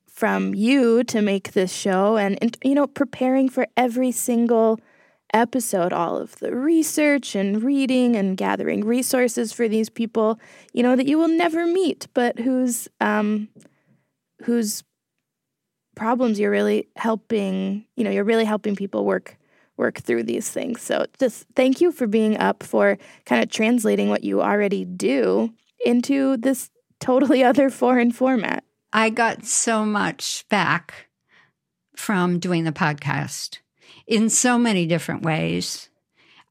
[0.10, 4.82] from you to make this show and, and, you know, preparing for every single
[5.34, 10.38] episode, all of the research and reading and gathering resources for these people,
[10.74, 13.48] you know, that you will never meet, but whose um,
[14.44, 14.84] whose
[15.96, 19.38] problems you're really helping, you know, you're really helping people work
[19.78, 20.82] work through these things.
[20.82, 25.54] So just thank you for being up for kind of translating what you already do
[25.84, 28.64] into this totally other foreign format.
[28.94, 31.10] I got so much back
[31.96, 33.60] from doing the podcast
[34.06, 35.90] in so many different ways.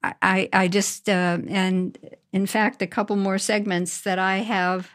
[0.02, 1.98] I, I just, uh, and
[2.32, 4.88] in fact, a couple more segments that I have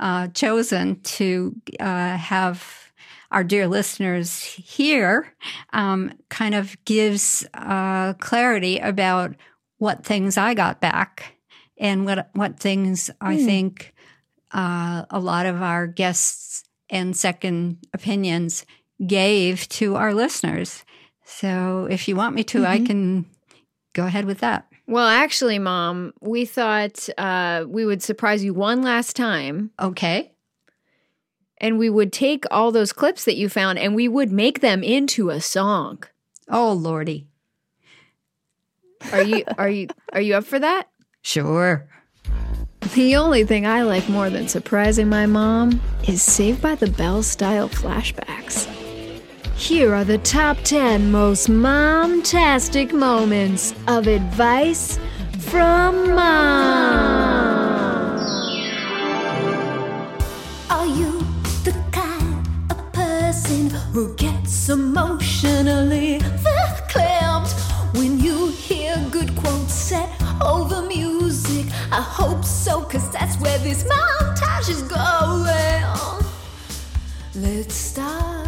[0.00, 2.92] uh, chosen to uh, have
[3.30, 5.34] our dear listeners here
[5.72, 9.34] um, kind of gives uh, clarity about
[9.78, 11.34] what things I got back
[11.78, 13.44] and what what things I Hmm.
[13.44, 13.94] think
[14.52, 18.64] uh, a lot of our guests and second opinions
[19.04, 20.84] gave to our listeners.
[21.24, 22.86] So if you want me to, I Mhm.
[22.86, 23.26] can
[23.94, 24.66] go ahead with that.
[24.86, 29.70] Well, actually, mom, we thought uh, we would surprise you one last time.
[29.80, 30.32] Okay.
[31.58, 34.82] And we would take all those clips that you found and we would make them
[34.82, 36.02] into a song.
[36.48, 37.26] Oh, lordy.
[39.12, 40.88] Are you are you are you up for that?
[41.22, 41.88] Sure.
[42.94, 47.22] The only thing I like more than surprising my mom is Saved by the Bell
[47.22, 48.83] style flashbacks.
[49.56, 54.98] Here are the top 10 most mom-tastic moments of advice
[55.38, 58.18] from mom.
[60.68, 61.20] Are you
[61.62, 67.54] the kind of person who gets emotionally verklempt
[67.96, 70.10] when you hear good quotes set
[70.44, 71.66] over music?
[71.92, 75.84] I hope so, cause that's where this montage is going.
[77.36, 78.43] Let's start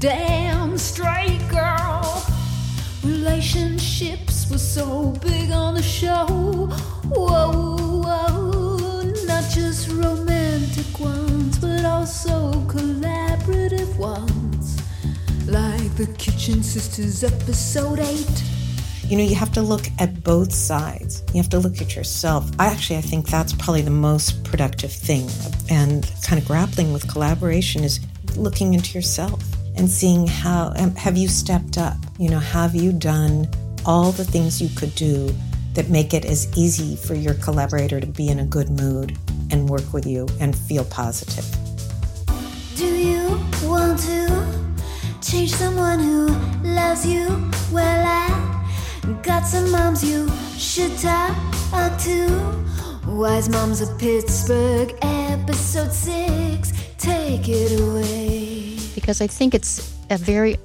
[0.01, 2.27] Damn straight girl.
[3.05, 6.27] Relationships were so big on the show.
[7.15, 9.03] Whoa, whoa.
[9.25, 14.83] Not just romantic ones, but also collaborative ones.
[15.47, 18.52] Like the Kitchen Sisters episode 8.
[19.09, 21.23] You know, you have to look at both sides.
[21.35, 22.51] You have to look at yourself.
[22.59, 25.29] I actually, I think that's probably the most productive thing.
[25.69, 28.01] And kind of grappling with collaboration is
[28.37, 29.43] looking into yourself
[29.77, 31.97] and seeing how um, have you stepped up?
[32.19, 33.49] You know, have you done
[33.85, 35.35] all the things you could do
[35.75, 39.19] that make it as easy for your collaborator to be in a good mood
[39.51, 41.45] and work with you and feel positive?
[42.77, 44.75] Do you want to
[45.23, 46.29] change someone who
[46.63, 47.51] loves you?
[47.73, 48.52] Well, I
[49.23, 52.65] got some moms you should talk to.
[53.07, 56.73] Wise Moms of Pittsburgh, episode 6.
[56.99, 58.79] Take it away.
[58.95, 60.57] because I think it's a very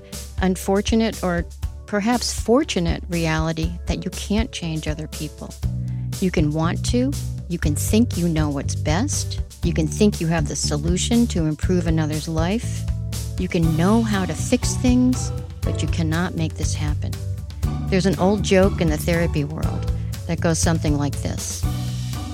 [0.41, 1.45] unfortunate or
[1.87, 5.53] perhaps fortunate reality that you can't change other people.
[6.19, 7.11] You can want to,
[7.49, 11.45] you can think you know what's best, you can think you have the solution to
[11.45, 12.81] improve another's life,
[13.39, 15.31] you can know how to fix things,
[15.61, 17.11] but you cannot make this happen.
[17.89, 19.91] There's an old joke in the therapy world
[20.27, 21.63] that goes something like this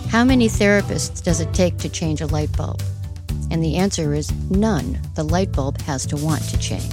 [0.09, 2.81] How many therapists does it take to change a light bulb?
[3.51, 4.99] And the answer is none.
[5.15, 6.91] The light bulb has to want to change.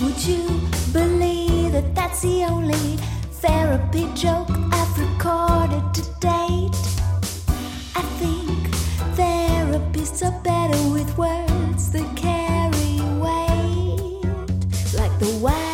[0.00, 0.46] Would you
[0.92, 2.96] believe that that's the only
[3.40, 6.76] therapy joke I've recorded to date?
[7.96, 8.68] I think
[9.16, 13.00] therapists are better with words that carry
[15.40, 15.71] weight.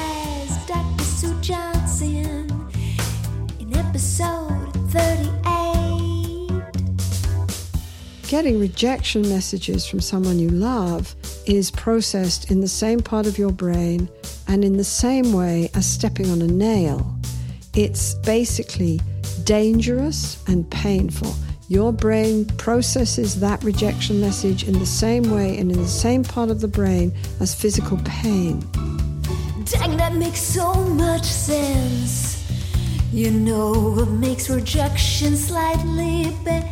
[3.98, 6.62] episode 38.
[8.28, 13.50] Getting rejection messages from someone you love is processed in the same part of your
[13.50, 14.08] brain
[14.46, 17.12] and in the same way as stepping on a nail.
[17.74, 19.00] It's basically
[19.42, 21.34] dangerous and painful.
[21.66, 26.50] Your brain processes that rejection message in the same way and in the same part
[26.50, 28.60] of the brain as physical pain.
[29.64, 32.27] Dang, that makes so much sense.
[33.10, 36.68] You know what makes rejection slightly better?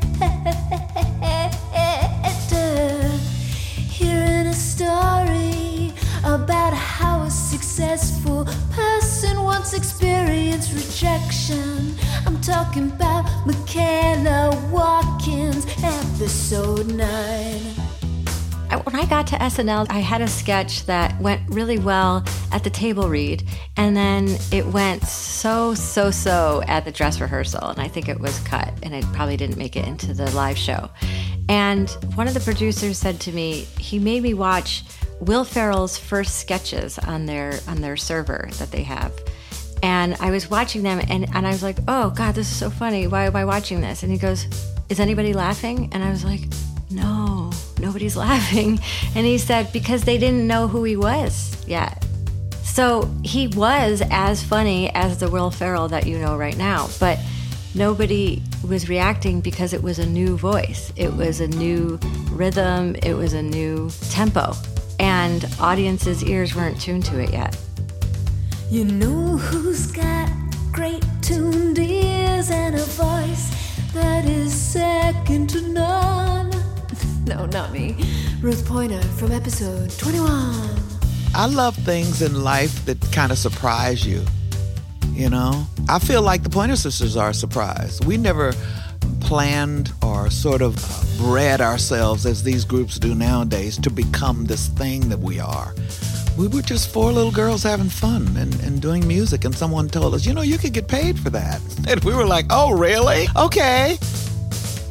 [3.89, 11.95] Hearing a story about how a successful person once experienced rejection.
[12.26, 17.95] I'm talking about Michaela Watkins, episode 9.
[18.81, 22.70] When I got to SNL, I had a sketch that went really well at the
[22.70, 23.47] table read,
[23.77, 28.18] and then it went so, so, so at the dress rehearsal, and I think it
[28.18, 30.91] was cut, and it probably didn't make it into the live show.
[31.49, 34.85] And one of the producers said to me, he made me watch
[35.20, 39.12] Will Ferrell's first sketches on their on their server that they have.
[39.83, 42.70] And I was watching them and, and I was like, oh God, this is so
[42.70, 43.07] funny.
[43.07, 44.03] Why am I watching this?
[44.03, 44.47] And he goes,
[44.89, 45.91] Is anybody laughing?
[45.93, 46.43] And I was like,
[46.91, 48.79] No, nobody's laughing.
[49.14, 52.05] And he said, Because they didn't know who he was yet.
[52.64, 57.18] So he was as funny as the Will Ferrell that you know right now, but
[57.74, 60.93] nobody was reacting because it was a new voice.
[60.97, 61.99] It was a new
[62.31, 64.53] rhythm, it was a new tempo,
[64.99, 67.57] and audiences' ears weren't tuned to it yet.
[68.70, 70.29] You know who's got
[70.72, 76.15] great tuned ears and a voice that is second to none?
[77.27, 77.97] No, not me.
[78.41, 80.29] Ruth Pointer from episode 21.
[81.35, 84.24] I love things in life that kind of surprise you.
[85.12, 88.01] You know, I feel like the Pointer Sisters are a surprise.
[88.07, 88.53] We never
[89.20, 90.77] planned or sort of
[91.18, 95.74] bred ourselves as these groups do nowadays to become this thing that we are.
[96.39, 100.14] We were just four little girls having fun and, and doing music, and someone told
[100.14, 101.61] us, you know, you could get paid for that.
[101.89, 103.27] And we were like, oh, really?
[103.37, 103.97] Okay.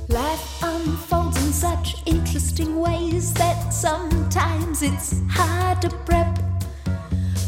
[0.08, 1.24] Life unfolds
[1.56, 6.38] such interesting ways that sometimes it's hard to prep.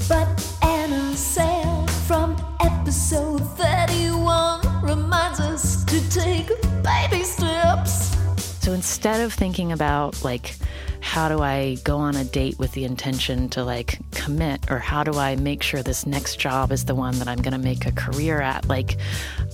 [0.08, 6.48] But Anna Sale from episode 31 reminds us to take
[6.82, 8.16] baby steps.
[8.64, 10.56] So instead of thinking about like,
[11.02, 15.04] how do I go on a date with the intention to like commit, or how
[15.04, 17.86] do I make sure this next job is the one that I'm going to make
[17.86, 18.98] a career at, like,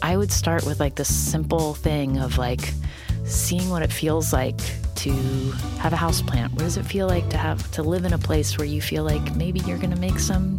[0.03, 2.71] I would start with like this simple thing of like
[3.25, 4.57] seeing what it feels like
[4.95, 5.11] to
[5.79, 6.53] have a house plant.
[6.53, 9.03] What does it feel like to have to live in a place where you feel
[9.03, 10.57] like maybe you're going to make some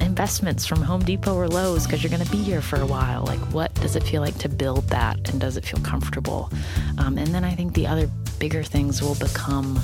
[0.00, 3.24] investments from Home Depot or Lowe's because you're going to be here for a while.
[3.24, 6.50] Like, what does it feel like to build that, and does it feel comfortable?
[6.98, 9.78] Um, and then I think the other bigger things will become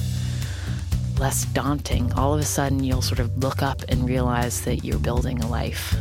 [1.18, 2.12] less daunting.
[2.14, 5.46] All of a sudden, you'll sort of look up and realize that you're building a
[5.46, 5.94] life.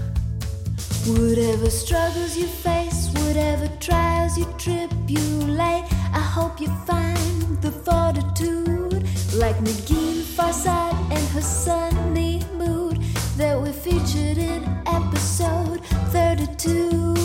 [1.07, 9.03] Whatever struggles you face, whatever trials you tribulate, I hope you find the fortitude,
[9.35, 13.01] like Negin Farsad and her sunny mood
[13.37, 17.15] that we featured in episode 32.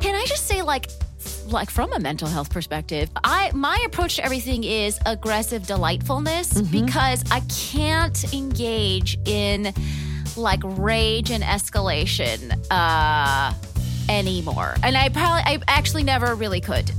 [0.00, 0.90] Can I just say, like,
[1.46, 6.84] like from a mental health perspective, I my approach to everything is aggressive delightfulness mm-hmm.
[6.84, 9.72] because I can't engage in
[10.36, 13.52] like rage and escalation uh
[14.08, 14.74] anymore.
[14.82, 16.90] And I probably I actually never really could.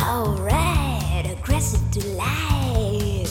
[0.00, 3.28] Alright, aggressive delight.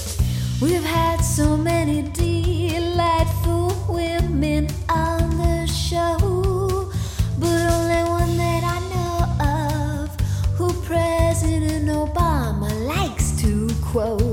[0.61, 6.91] We've had so many delightful women on the show,
[7.37, 10.15] but only one that I know of
[10.55, 14.32] who President Obama likes to quote.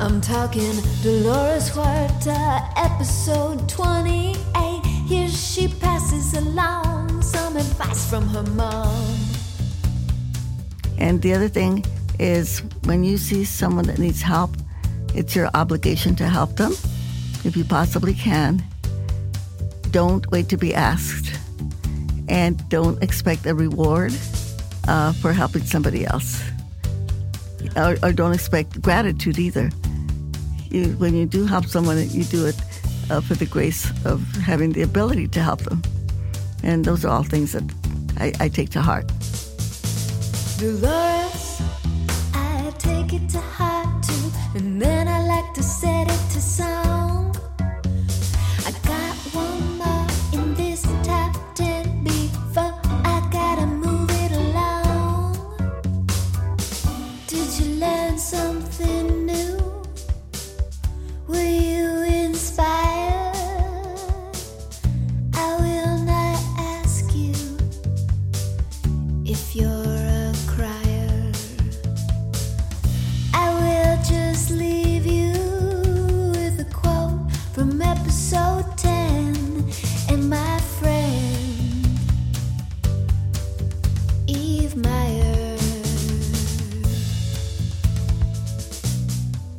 [0.00, 4.86] I'm talking Dolores Huerta, episode 28.
[5.08, 9.16] Here she passes along some advice from her mom.
[10.98, 11.84] And the other thing
[12.20, 14.52] is when you see someone that needs help,
[15.16, 16.72] it's your obligation to help them
[17.44, 18.62] if you possibly can.
[19.90, 21.36] Don't wait to be asked.
[22.28, 24.12] And don't expect a reward
[24.86, 26.40] uh, for helping somebody else.
[27.74, 29.70] Or, or don't expect gratitude either.
[30.70, 32.56] You, when you do help someone, you do it
[33.10, 35.82] uh, for the grace of having the ability to help them.
[36.62, 37.64] And those are all things that
[38.18, 39.06] I, I take to heart.
[40.58, 41.62] Dolores,
[42.34, 46.27] I take it to heart too, and then I like to set it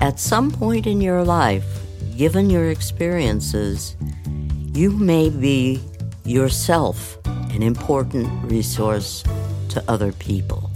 [0.09, 1.85] at some point in your life,
[2.17, 3.95] given your experiences,
[4.73, 5.79] you may be
[6.25, 7.19] yourself
[7.53, 9.23] an important resource
[9.69, 10.71] to other people.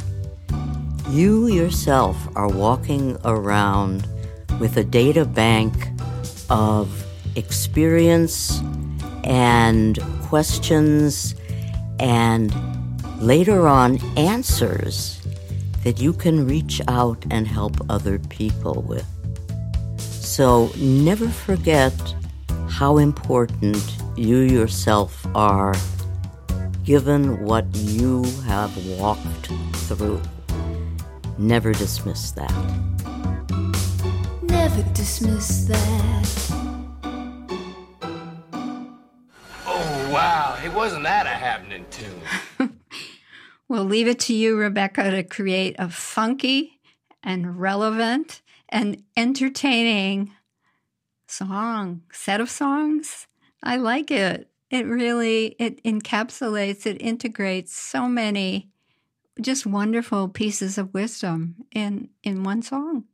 [1.09, 4.07] You yourself are walking around
[4.59, 5.73] with a data bank
[6.51, 7.03] of
[7.35, 8.61] experience
[9.23, 11.33] and questions
[11.99, 12.53] and
[13.19, 15.19] later on answers
[15.83, 19.07] that you can reach out and help other people with.
[20.33, 21.93] So never forget
[22.67, 23.77] how important
[24.17, 25.75] you yourself are
[26.83, 29.51] given what you have walked
[29.85, 30.19] through.
[31.37, 32.51] Never dismiss that.
[34.41, 36.29] Never dismiss that.
[39.67, 40.59] Oh, wow.
[40.65, 42.71] It wasn't that a happening tune?
[43.67, 46.79] We'll leave it to you, Rebecca, to create a funky
[47.23, 48.41] and relevant
[48.73, 50.33] and entertaining
[51.27, 53.27] song, set of songs.
[53.61, 54.49] I like it.
[54.69, 58.69] It really it encapsulates, it integrates so many
[59.39, 63.05] just wonderful pieces of wisdom in in one song.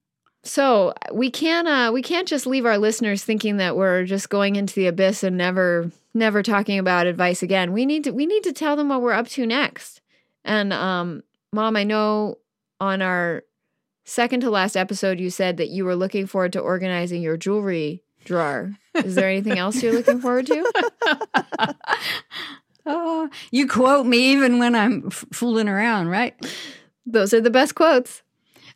[0.44, 4.56] So we can't uh, we can't just leave our listeners thinking that we're just going
[4.56, 7.74] into the abyss and never never talking about advice again.
[7.74, 10.00] We need to we need to tell them what we're up to next.
[10.46, 12.38] And um, mom, I know
[12.80, 13.44] on our
[14.10, 18.04] second to last episode you said that you were looking forward to organizing your jewelry
[18.26, 18.72] drawer.
[18.96, 21.76] Is there anything else you're looking forward to?
[22.92, 26.34] Oh, you quote me even when I'm f- fooling around, right?
[27.06, 28.24] Those are the best quotes.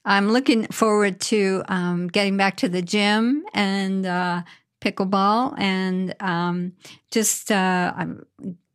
[0.05, 4.43] I'm looking forward to um, getting back to the gym and uh,
[4.81, 6.73] pickleball, and um,
[7.09, 8.23] just uh, I've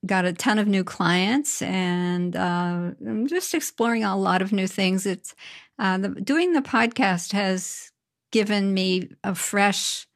[0.07, 4.67] got a ton of new clients, and uh, I'm just exploring a lot of new
[4.67, 5.07] things.
[5.07, 5.37] It's
[5.79, 7.93] uh, the, doing the podcast has
[8.31, 10.07] given me a fresh,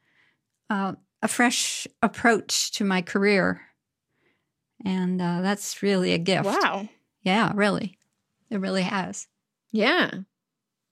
[0.69, 3.61] uh, a fresh approach to my career,
[4.85, 6.45] and uh, that's really a gift.
[6.45, 6.89] Wow.
[7.21, 7.97] Yeah, really,
[8.49, 9.27] it really has.
[9.71, 10.11] Yeah.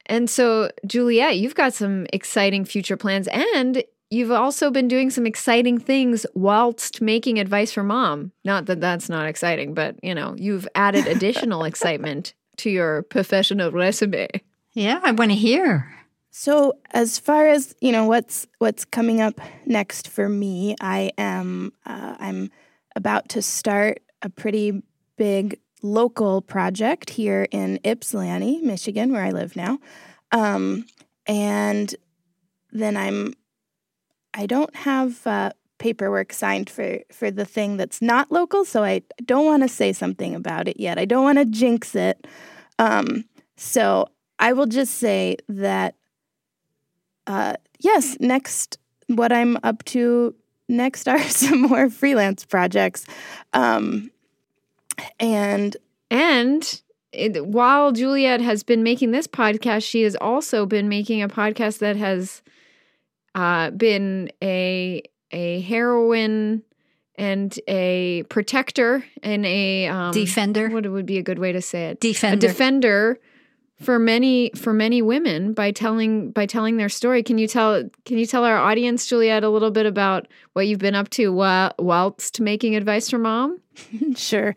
[0.05, 5.25] And so, Juliet, you've got some exciting future plans, and you've also been doing some
[5.25, 8.31] exciting things whilst making advice for mom.
[8.43, 13.71] Not that that's not exciting, but you know, you've added additional excitement to your professional
[13.71, 14.27] resume.
[14.73, 15.93] Yeah, I want to hear.
[16.29, 21.73] So, as far as you know, what's what's coming up next for me, I am
[21.85, 22.51] uh, I'm
[22.95, 24.81] about to start a pretty
[25.17, 29.79] big local project here in Ypsilanti, Michigan, where I live now,
[30.31, 30.85] um,
[31.27, 31.93] and
[32.71, 33.33] then I'm
[34.33, 39.01] I don't have uh, paperwork signed for for the thing that's not local, so I
[39.25, 40.97] don't want to say something about it yet.
[40.97, 42.25] I don't want to jinx it.
[42.79, 43.25] Um,
[43.57, 44.07] so
[44.41, 45.95] I will just say that
[47.27, 48.77] uh, yes, next,
[49.07, 50.35] what I'm up to
[50.67, 53.05] next are some more freelance projects.
[53.53, 54.11] Um,
[55.19, 55.77] and
[56.09, 56.81] And
[57.13, 61.79] it, while Juliet has been making this podcast, she has also been making a podcast
[61.79, 62.41] that has
[63.35, 66.63] uh, been a a heroine
[67.15, 70.69] and a protector and a um, Defender.
[70.69, 72.01] What would be a good way to say it?
[72.01, 72.45] Defender.
[72.45, 73.19] A defender
[73.81, 77.23] for many for many women by telling by telling their story.
[77.23, 80.79] Can you tell Can you tell our audience, Juliet, a little bit about what you've
[80.79, 83.59] been up to while, whilst making advice for mom?
[84.15, 84.55] sure.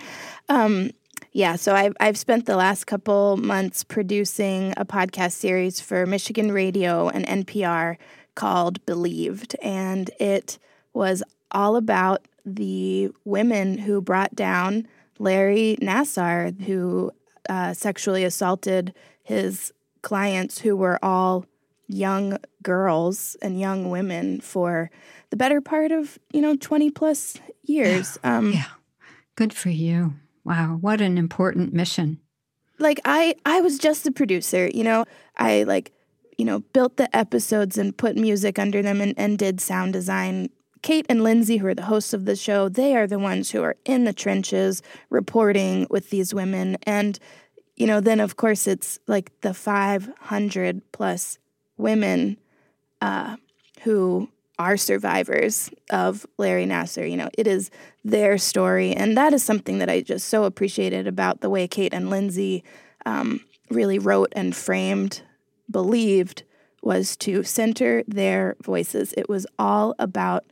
[0.48, 0.90] Um,
[1.32, 6.52] yeah, so I've I've spent the last couple months producing a podcast series for Michigan
[6.52, 7.96] Radio and NPR
[8.34, 10.58] called Believed, and it
[10.92, 14.86] was all about the women who brought down
[15.18, 17.10] Larry Nassar, who
[17.48, 18.94] uh, sexually assaulted
[19.24, 19.72] his
[20.02, 21.46] clients, who were all
[21.88, 24.90] young girls and young women for
[25.30, 28.18] the better part of you know twenty plus years.
[28.22, 28.70] Um, yeah,
[29.34, 30.14] good for you.
[30.44, 32.20] Wow, what an important mission.
[32.78, 35.04] like I I was just a producer, you know.
[35.36, 35.92] I like,
[36.38, 40.50] you know, built the episodes and put music under them and, and did sound design.
[40.82, 43.62] Kate and Lindsay, who are the hosts of the show, they are the ones who
[43.62, 46.76] are in the trenches reporting with these women.
[46.82, 47.18] And,
[47.76, 51.38] you know, then of course it's like the 500 plus
[51.76, 52.38] women
[53.00, 53.36] uh,
[53.82, 57.10] who are survivors of Larry Nassar.
[57.10, 57.70] You know, it is
[58.04, 58.92] their story.
[58.92, 62.62] And that is something that I just so appreciated about the way Kate and Lindsay
[63.04, 65.22] um, really wrote and framed,
[65.70, 66.44] believed,
[66.82, 69.12] was to center their voices.
[69.16, 70.44] It was all about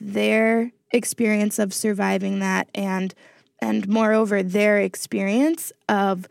[0.00, 3.14] their experience of surviving that and
[3.58, 6.28] and moreover their experience of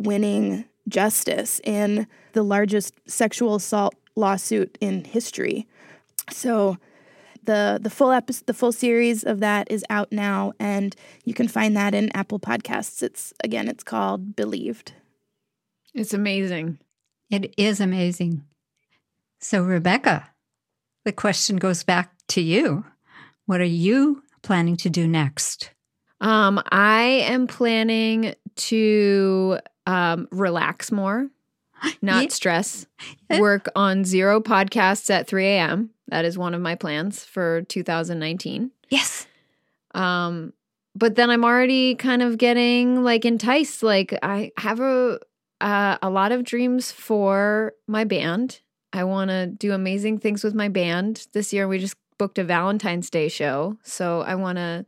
[0.00, 5.66] winning justice in the largest sexual assault lawsuit in history.
[6.30, 6.78] So
[7.44, 10.94] the the full episode, the full series of that is out now, and
[11.24, 13.02] you can find that in Apple Podcasts.
[13.02, 14.92] It's again, it's called Believed.
[15.94, 16.78] It's amazing.
[17.30, 18.44] It is amazing.
[19.40, 20.30] So, Rebecca,
[21.04, 22.84] the question goes back to you.
[23.46, 25.70] What are you planning to do next?
[26.20, 31.28] Um, I am planning to um, relax more,
[32.02, 32.28] not Yeah.
[32.28, 32.86] stress,
[33.38, 35.90] work on zero podcasts at 3 a.m.
[36.08, 38.70] That is one of my plans for 2019.
[38.88, 39.26] Yes.
[39.94, 40.52] Um,
[40.94, 43.82] but then I'm already kind of getting like enticed.
[43.82, 45.20] Like I have a
[45.60, 48.60] uh, a lot of dreams for my band.
[48.92, 51.26] I want to do amazing things with my band.
[51.32, 54.84] This year we just booked a Valentine's Day show, so I want to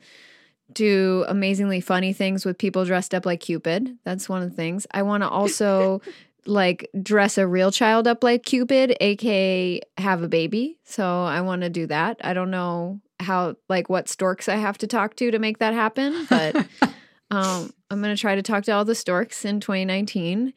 [0.74, 3.98] do amazingly funny things with people dressed up like Cupid.
[4.04, 4.86] That's one of the things.
[4.90, 6.02] I want to also
[6.46, 10.78] like dress a real child up like Cupid, aka have a baby.
[10.84, 12.20] So I want to do that.
[12.22, 15.74] I don't know how like what storks I have to talk to to make that
[15.74, 16.56] happen, but
[17.30, 20.54] um I'm going to try to talk to all the storks in 2019.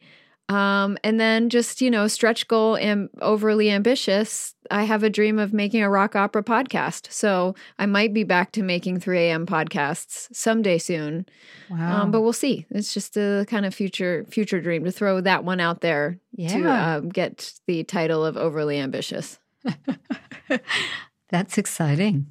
[0.48, 4.54] Um, and then just, you know, stretch goal and overly ambitious.
[4.70, 7.10] I have a dream of making a rock opera podcast.
[7.12, 9.44] So I might be back to making 3 a.m.
[9.46, 11.26] podcasts someday soon.
[11.68, 12.02] Wow.
[12.02, 12.64] Um, but we'll see.
[12.70, 16.42] It's just a kind of future future dream to throw that one out there to
[16.42, 16.96] Yeah.
[16.96, 19.38] um, get the title of overly ambitious.
[21.30, 22.26] That's exciting.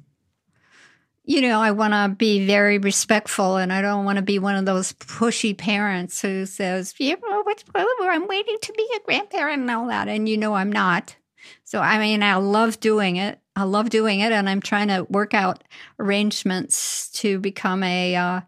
[1.28, 4.54] You know, I want to be very respectful and I don't want to be one
[4.54, 9.62] of those pushy parents who says, yeah, well, what's, I'm waiting to be a grandparent
[9.62, 10.06] and all that.
[10.06, 11.16] And you know, I'm not.
[11.64, 13.40] So, I mean, I love doing it.
[13.56, 14.30] I love doing it.
[14.30, 15.64] And I'm trying to work out
[15.98, 18.40] arrangements to become a, uh,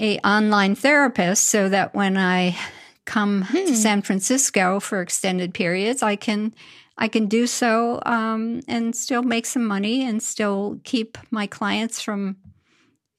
[0.00, 2.56] a online therapist so that when I
[3.04, 6.54] come to San Francisco for extended periods, I can
[6.98, 12.00] I can do so um, and still make some money and still keep my clients
[12.00, 12.36] from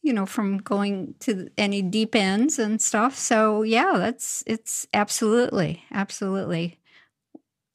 [0.01, 3.15] you know from going to any deep ends and stuff.
[3.15, 6.79] So yeah, that's it's absolutely absolutely.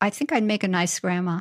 [0.00, 1.40] I think I'd make a nice grandma.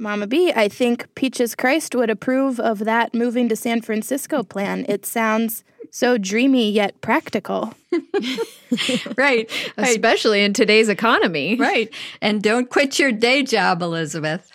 [0.00, 4.86] Mama B, I think Peaches Christ would approve of that moving to San Francisco plan.
[4.88, 7.74] It sounds so dreamy yet practical.
[9.16, 9.50] right.
[9.76, 11.56] Especially in today's economy.
[11.68, 11.92] Right.
[12.22, 14.50] And don't quit your day job, Elizabeth.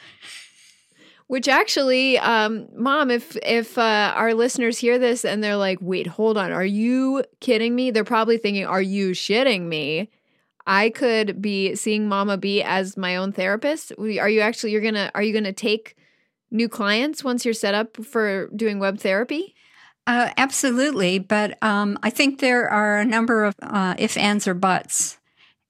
[1.28, 6.06] Which actually, um, mom, if if uh, our listeners hear this and they're like, "Wait,
[6.08, 10.10] hold on, are you kidding me?" They're probably thinking, "Are you shitting me?"
[10.66, 13.94] I could be seeing Mama B as my own therapist.
[13.98, 14.72] Are you actually?
[14.72, 15.12] You're gonna?
[15.16, 15.96] Are you gonna take
[16.52, 19.56] new clients once you're set up for doing web therapy?
[20.06, 24.54] Uh, absolutely, but um, I think there are a number of uh, if, ands, or
[24.54, 25.18] buts,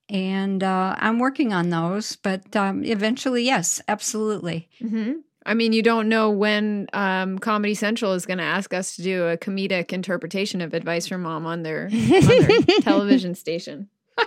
[0.08, 2.16] and uh, I'm working on those.
[2.16, 4.68] But um, eventually, yes, absolutely.
[4.80, 5.12] Mm-hmm.
[5.46, 9.02] I mean, you don't know when um, Comedy Central is going to ask us to
[9.02, 13.88] do a comedic interpretation of Advice from Mom on their, on their television station.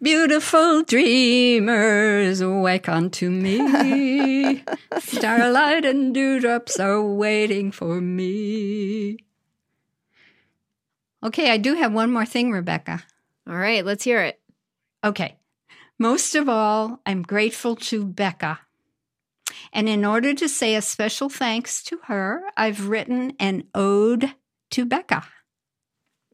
[0.00, 4.62] Beautiful dreamers, wake unto me.
[5.00, 9.18] Starlight and dewdrops are waiting for me.
[11.24, 13.02] Okay, I do have one more thing, Rebecca.
[13.48, 14.38] All right, let's hear it.
[15.02, 15.36] Okay.
[15.98, 18.60] Most of all, I'm grateful to Becca.
[19.72, 24.32] And in order to say a special thanks to her, I've written an ode
[24.70, 25.24] to Becca.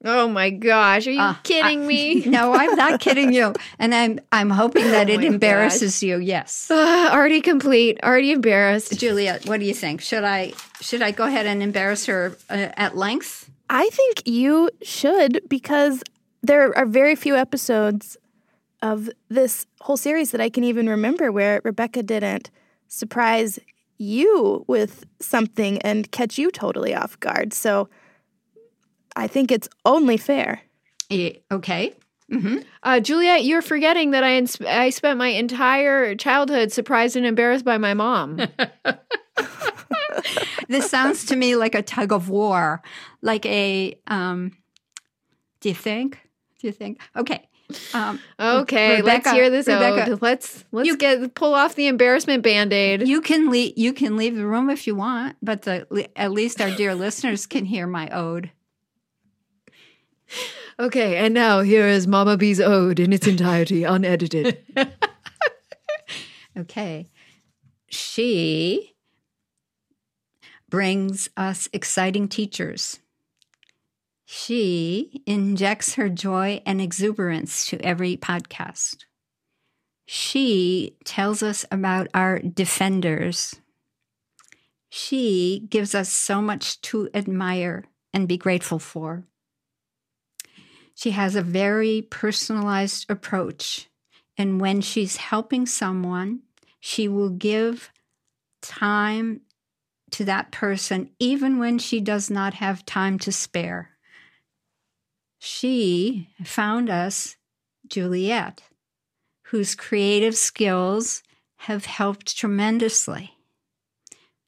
[0.06, 2.24] Oh my gosh, are you Uh, kidding I- me?
[2.26, 3.54] no, I'm not kidding you.
[3.78, 6.18] And I'm I'm hoping that Oh it my embarrasses you.
[6.18, 6.70] Yes.
[6.70, 8.98] Uh, already complete, already embarrassed.
[8.98, 10.00] Juliet, what do you think?
[10.02, 13.48] Should I should I go ahead and embarrass her uh, at length?
[13.70, 16.02] I think you should because
[16.42, 18.18] there are very few episodes
[18.82, 22.50] of this whole series that I can even remember where Rebecca didn't
[22.88, 23.58] surprise
[23.96, 27.54] you with something and catch you totally off guard.
[27.54, 27.88] So
[29.16, 30.62] I think it's only fair.
[31.52, 31.94] okay.
[32.32, 32.58] Mm-hmm.
[32.82, 37.64] Uh, Juliet, you're forgetting that I ins- I spent my entire childhood surprised and embarrassed
[37.64, 38.40] by my mom.
[40.68, 42.82] This sounds to me like a tug of war,
[43.22, 43.98] like a.
[44.06, 44.52] Um,
[45.60, 46.18] do you think?
[46.60, 47.00] Do you think?
[47.16, 47.46] Okay.
[47.92, 50.22] Um, Okay, let's hear this Rebecca, ode.
[50.22, 53.06] Let's let's get pull off the embarrassment band-aid.
[53.08, 53.74] You can leave.
[53.76, 57.46] You can leave the room if you want, but the, at least our dear listeners
[57.46, 58.50] can hear my ode.
[60.78, 64.58] Okay, and now here is Mama B's ode in its entirety, unedited.
[66.56, 67.08] Okay.
[67.88, 68.94] She
[70.68, 73.00] brings us exciting teachers.
[74.24, 79.04] She injects her joy and exuberance to every podcast.
[80.06, 83.56] She tells us about our defenders.
[84.90, 89.24] She gives us so much to admire and be grateful for.
[90.94, 93.88] She has a very personalized approach.
[94.36, 96.40] And when she's helping someone,
[96.80, 97.90] she will give
[98.62, 99.42] time
[100.12, 103.90] to that person, even when she does not have time to spare.
[105.38, 107.36] She found us
[107.86, 108.62] Juliet,
[109.46, 111.22] whose creative skills
[111.56, 113.32] have helped tremendously.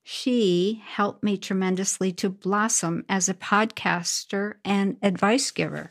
[0.03, 5.89] She helped me tremendously to blossom as a podcaster and advice giver.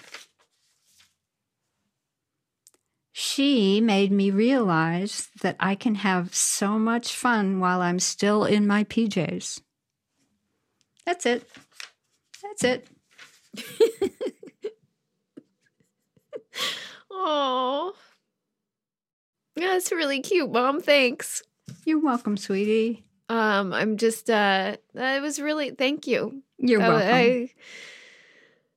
[3.18, 8.68] She made me realize that I can have so much fun while I'm still in
[8.68, 9.62] my PJs.
[11.06, 11.50] That's it.
[12.44, 12.88] That's it.
[17.18, 17.94] Oh,
[19.56, 20.82] that's really cute, Mom.
[20.82, 21.42] Thanks.
[21.86, 23.06] You're welcome, sweetie.
[23.30, 26.44] Um, I'm just uh, it was really thank you.
[26.58, 27.14] You're Uh, welcome.
[27.14, 27.50] I,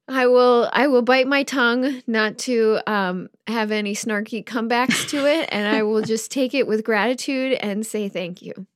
[0.08, 5.26] I will I will bite my tongue not to um have any snarky comebacks to
[5.26, 8.66] it, and I will just take it with gratitude and say thank you.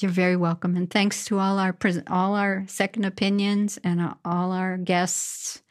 [0.00, 4.14] You're very welcome, and thanks to all our pres- all our second opinions and uh,
[4.24, 5.62] all our guests.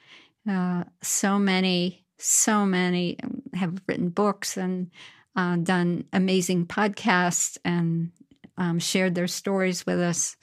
[0.50, 3.18] Uh, so many, so many
[3.54, 4.90] have written books and
[5.36, 8.12] uh, done amazing podcasts and
[8.58, 10.36] um, shared their stories with us.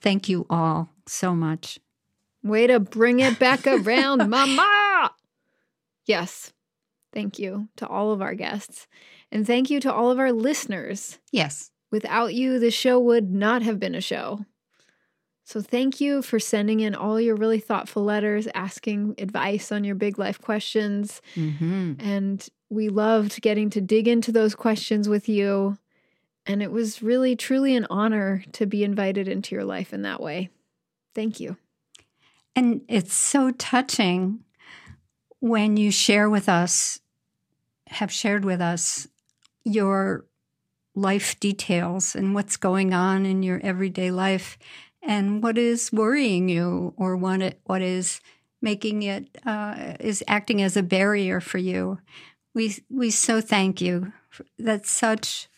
[0.00, 1.78] Thank you all so much.
[2.44, 5.10] Way to bring it back around, Mama.
[6.04, 6.52] Yes.
[7.12, 8.86] Thank you to all of our guests.
[9.32, 11.18] And thank you to all of our listeners.
[11.32, 11.70] Yes.
[11.90, 14.44] Without you, the show would not have been a show.
[15.44, 19.94] So thank you for sending in all your really thoughtful letters, asking advice on your
[19.94, 21.20] big life questions.
[21.36, 21.94] Mm-hmm.
[21.98, 25.78] And we loved getting to dig into those questions with you.
[26.46, 30.20] And it was really, truly an honor to be invited into your life in that
[30.20, 30.50] way.
[31.14, 31.56] Thank you.
[32.56, 34.44] And it's so touching
[35.40, 37.00] when you share with us,
[37.88, 39.08] have shared with us
[39.64, 40.24] your
[40.94, 44.56] life details and what's going on in your everyday life
[45.02, 48.20] and what is worrying you or what, it, what is
[48.62, 51.98] making it, uh, is acting as a barrier for you.
[52.54, 54.12] We, we so thank you.
[54.58, 55.48] That's such,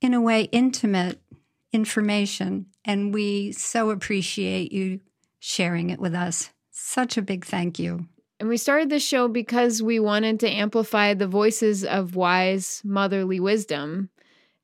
[0.00, 1.20] in a way, intimate
[1.72, 2.66] information.
[2.84, 5.00] And we so appreciate you
[5.40, 6.50] sharing it with us.
[6.70, 8.06] Such a big thank you.
[8.40, 13.40] And we started this show because we wanted to amplify the voices of wise motherly
[13.40, 14.10] wisdom.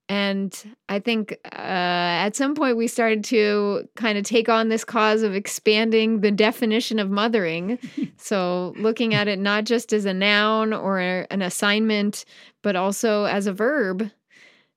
[0.09, 4.85] And I think uh, at some point we started to kind of take on this
[4.85, 7.79] cause of expanding the definition of mothering.
[8.17, 12.27] so looking at it not just as a noun or an assignment,
[12.63, 14.11] but also as a verb.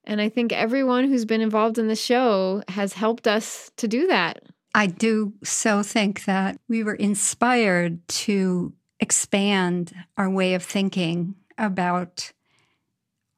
[0.05, 4.07] And I think everyone who's been involved in the show has helped us to do
[4.07, 4.41] that.
[4.76, 12.32] I do so think that we were inspired to expand our way of thinking about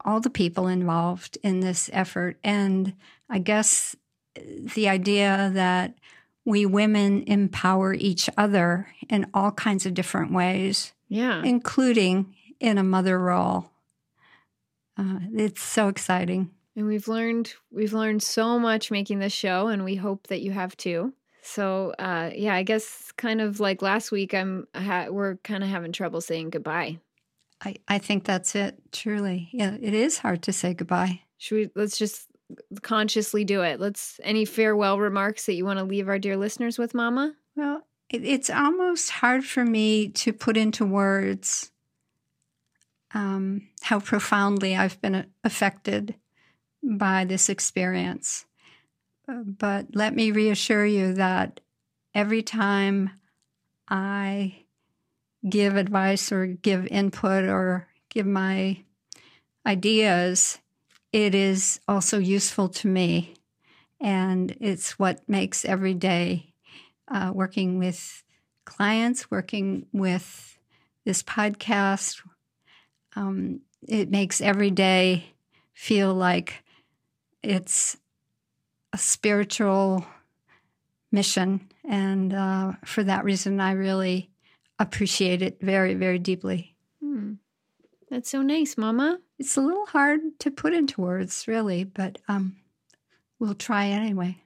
[0.03, 2.37] all the people involved in this effort.
[2.43, 2.93] And
[3.29, 3.95] I guess
[4.35, 5.95] the idea that
[6.45, 11.43] we women empower each other in all kinds of different ways, Yeah.
[11.43, 13.71] including in a mother role.
[14.97, 16.51] Uh, it's so exciting.
[16.75, 20.51] And we've learned we've learned so much making this show, and we hope that you
[20.51, 21.13] have too.
[21.49, 25.69] So uh, yeah, I guess kind of like last week, I'm ha- we're kind of
[25.69, 26.99] having trouble saying goodbye.
[27.61, 29.49] I, I think that's it, truly.
[29.51, 31.21] Yeah, it is hard to say goodbye.
[31.37, 31.69] Should we?
[31.75, 32.27] Let's just
[32.81, 33.79] consciously do it.
[33.79, 34.19] Let's.
[34.23, 37.33] Any farewell remarks that you want to leave our dear listeners with, Mama?
[37.55, 41.71] Well, it, it's almost hard for me to put into words
[43.13, 46.15] um, how profoundly I've been affected
[46.83, 48.45] by this experience.
[49.29, 51.59] But let me reassure you that
[52.15, 53.11] every time
[53.87, 54.63] I
[55.47, 58.83] give advice or give input or give my
[59.65, 60.59] ideas,
[61.13, 63.35] it is also useful to me.
[64.01, 66.53] And it's what makes every day
[67.07, 68.23] uh, working with
[68.65, 70.57] clients, working with
[71.05, 72.21] this podcast,
[73.15, 75.31] um, it makes every day
[75.73, 76.63] feel like
[77.41, 77.97] it's
[78.93, 80.05] a spiritual
[81.11, 81.69] mission.
[81.87, 84.29] And uh, for that reason, I really
[84.77, 86.75] appreciate it very, very deeply.
[87.01, 87.33] Hmm.
[88.09, 89.19] That's so nice, Mama.
[89.37, 92.57] It's a little hard to put into words, really, but um,
[93.39, 94.41] we'll try anyway.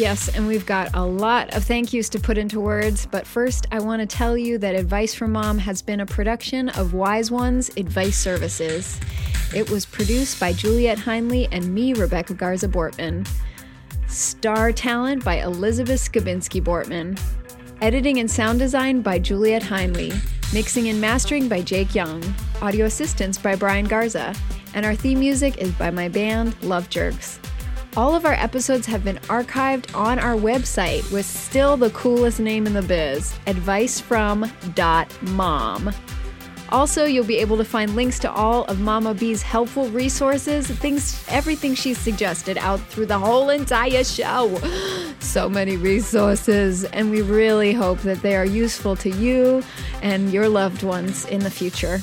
[0.00, 3.66] Yes, and we've got a lot of thank yous to put into words, but first
[3.70, 7.30] I want to tell you that Advice from Mom has been a production of Wise
[7.30, 8.98] Ones Advice Services.
[9.54, 13.28] It was produced by Juliet Heinley and me, Rebecca Garza Bortman.
[14.08, 17.20] Star talent by Elizabeth Skabinski Bortman.
[17.82, 20.14] Editing and sound design by Juliet Heinley.
[20.54, 22.24] Mixing and mastering by Jake Young.
[22.62, 24.34] Audio assistance by Brian Garza.
[24.72, 27.39] And our theme music is by my band, Love Jerks.
[27.96, 32.68] All of our episodes have been archived on our website with still the coolest name
[32.68, 35.94] in the biz, advicefrom.mom.
[36.68, 41.24] Also, you'll be able to find links to all of Mama B's helpful resources, things,
[41.28, 44.56] everything she's suggested out through the whole entire show.
[45.20, 49.62] So many resources, and we really hope that they are useful to you
[50.02, 52.00] and your loved ones in the future.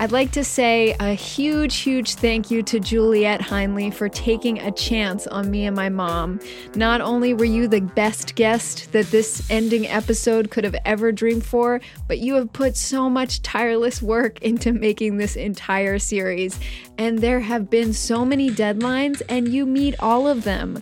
[0.00, 4.70] I'd like to say a huge, huge thank you to Juliet Heinley for taking a
[4.70, 6.38] chance on me and my mom.
[6.76, 11.44] Not only were you the best guest that this ending episode could have ever dreamed
[11.44, 16.60] for, but you have put so much tireless work into making this entire series.
[16.96, 20.80] And there have been so many deadlines, and you meet all of them.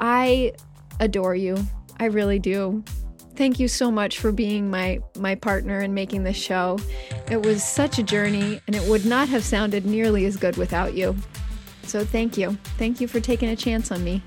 [0.00, 0.54] I
[0.98, 1.56] adore you.
[2.00, 2.82] I really do
[3.36, 6.78] thank you so much for being my my partner in making this show.
[7.30, 10.94] It was such a journey and it would not have sounded nearly as good without
[10.94, 11.16] you.
[11.84, 12.58] So thank you.
[12.78, 14.22] Thank you for taking a chance on me.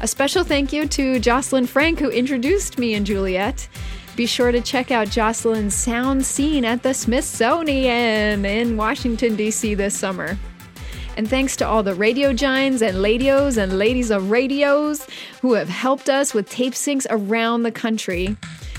[0.00, 3.68] A special thank you to Jocelyn Frank who introduced me and Juliet.
[4.16, 9.74] Be sure to check out Jocelyn's sound scene at the Smithsonian in Washington D.C.
[9.74, 10.36] this summer.
[11.18, 15.04] And thanks to all the radio giants and ladios and ladies of radios
[15.42, 18.36] who have helped us with tape syncs around the country.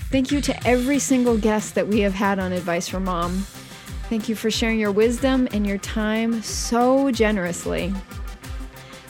[0.09, 3.45] Thank you to every single guest that we have had on Advice from Mom.
[4.07, 7.93] Thank you for sharing your wisdom and your time so generously.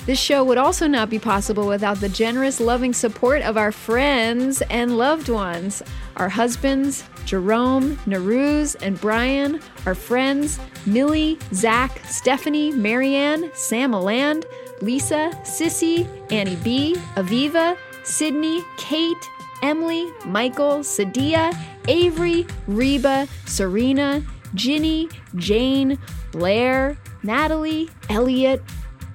[0.08, 4.64] This show would also not be possible without the generous, loving support of our friends
[4.72, 5.84] and loved ones,
[6.20, 14.46] our husbands, Jerome, Naruz, and Brian, our friends, Millie, Zach, Stephanie, Marianne, Sam Aland,
[14.82, 19.30] Lisa, Sissy, Annie B, Aviva, Sydney, Kate,
[19.62, 21.56] Emily, Michael, Sadia,
[21.88, 24.24] Avery, Reba, Serena,
[24.56, 25.98] Ginny, Jane,
[26.32, 28.62] Blair, Natalie, Elliot,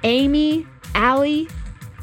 [0.03, 1.49] Amy, Allie,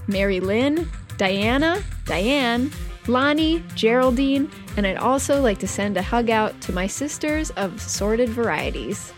[0.08, 2.72] Mary Lynn, Diana, Diane,
[3.08, 7.82] Lonnie, Geraldine, and I'd also like to send a hug out to my sisters of
[7.82, 9.12] sorted varieties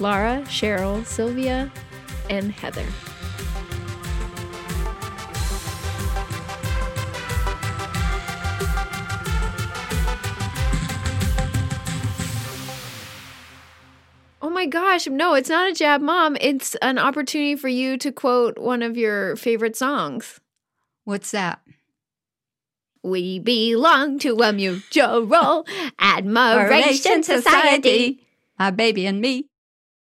[0.00, 1.70] Laura, Cheryl, Sylvia,
[2.28, 2.86] and Heather.
[14.42, 16.36] Oh my gosh, no, it's not a jab mom.
[16.40, 20.40] It's an opportunity for you to quote one of your favorite songs.
[21.04, 21.63] What's that?
[23.04, 25.66] We belong to a mutual
[25.98, 28.18] admiration society.
[28.58, 29.44] My baby and me.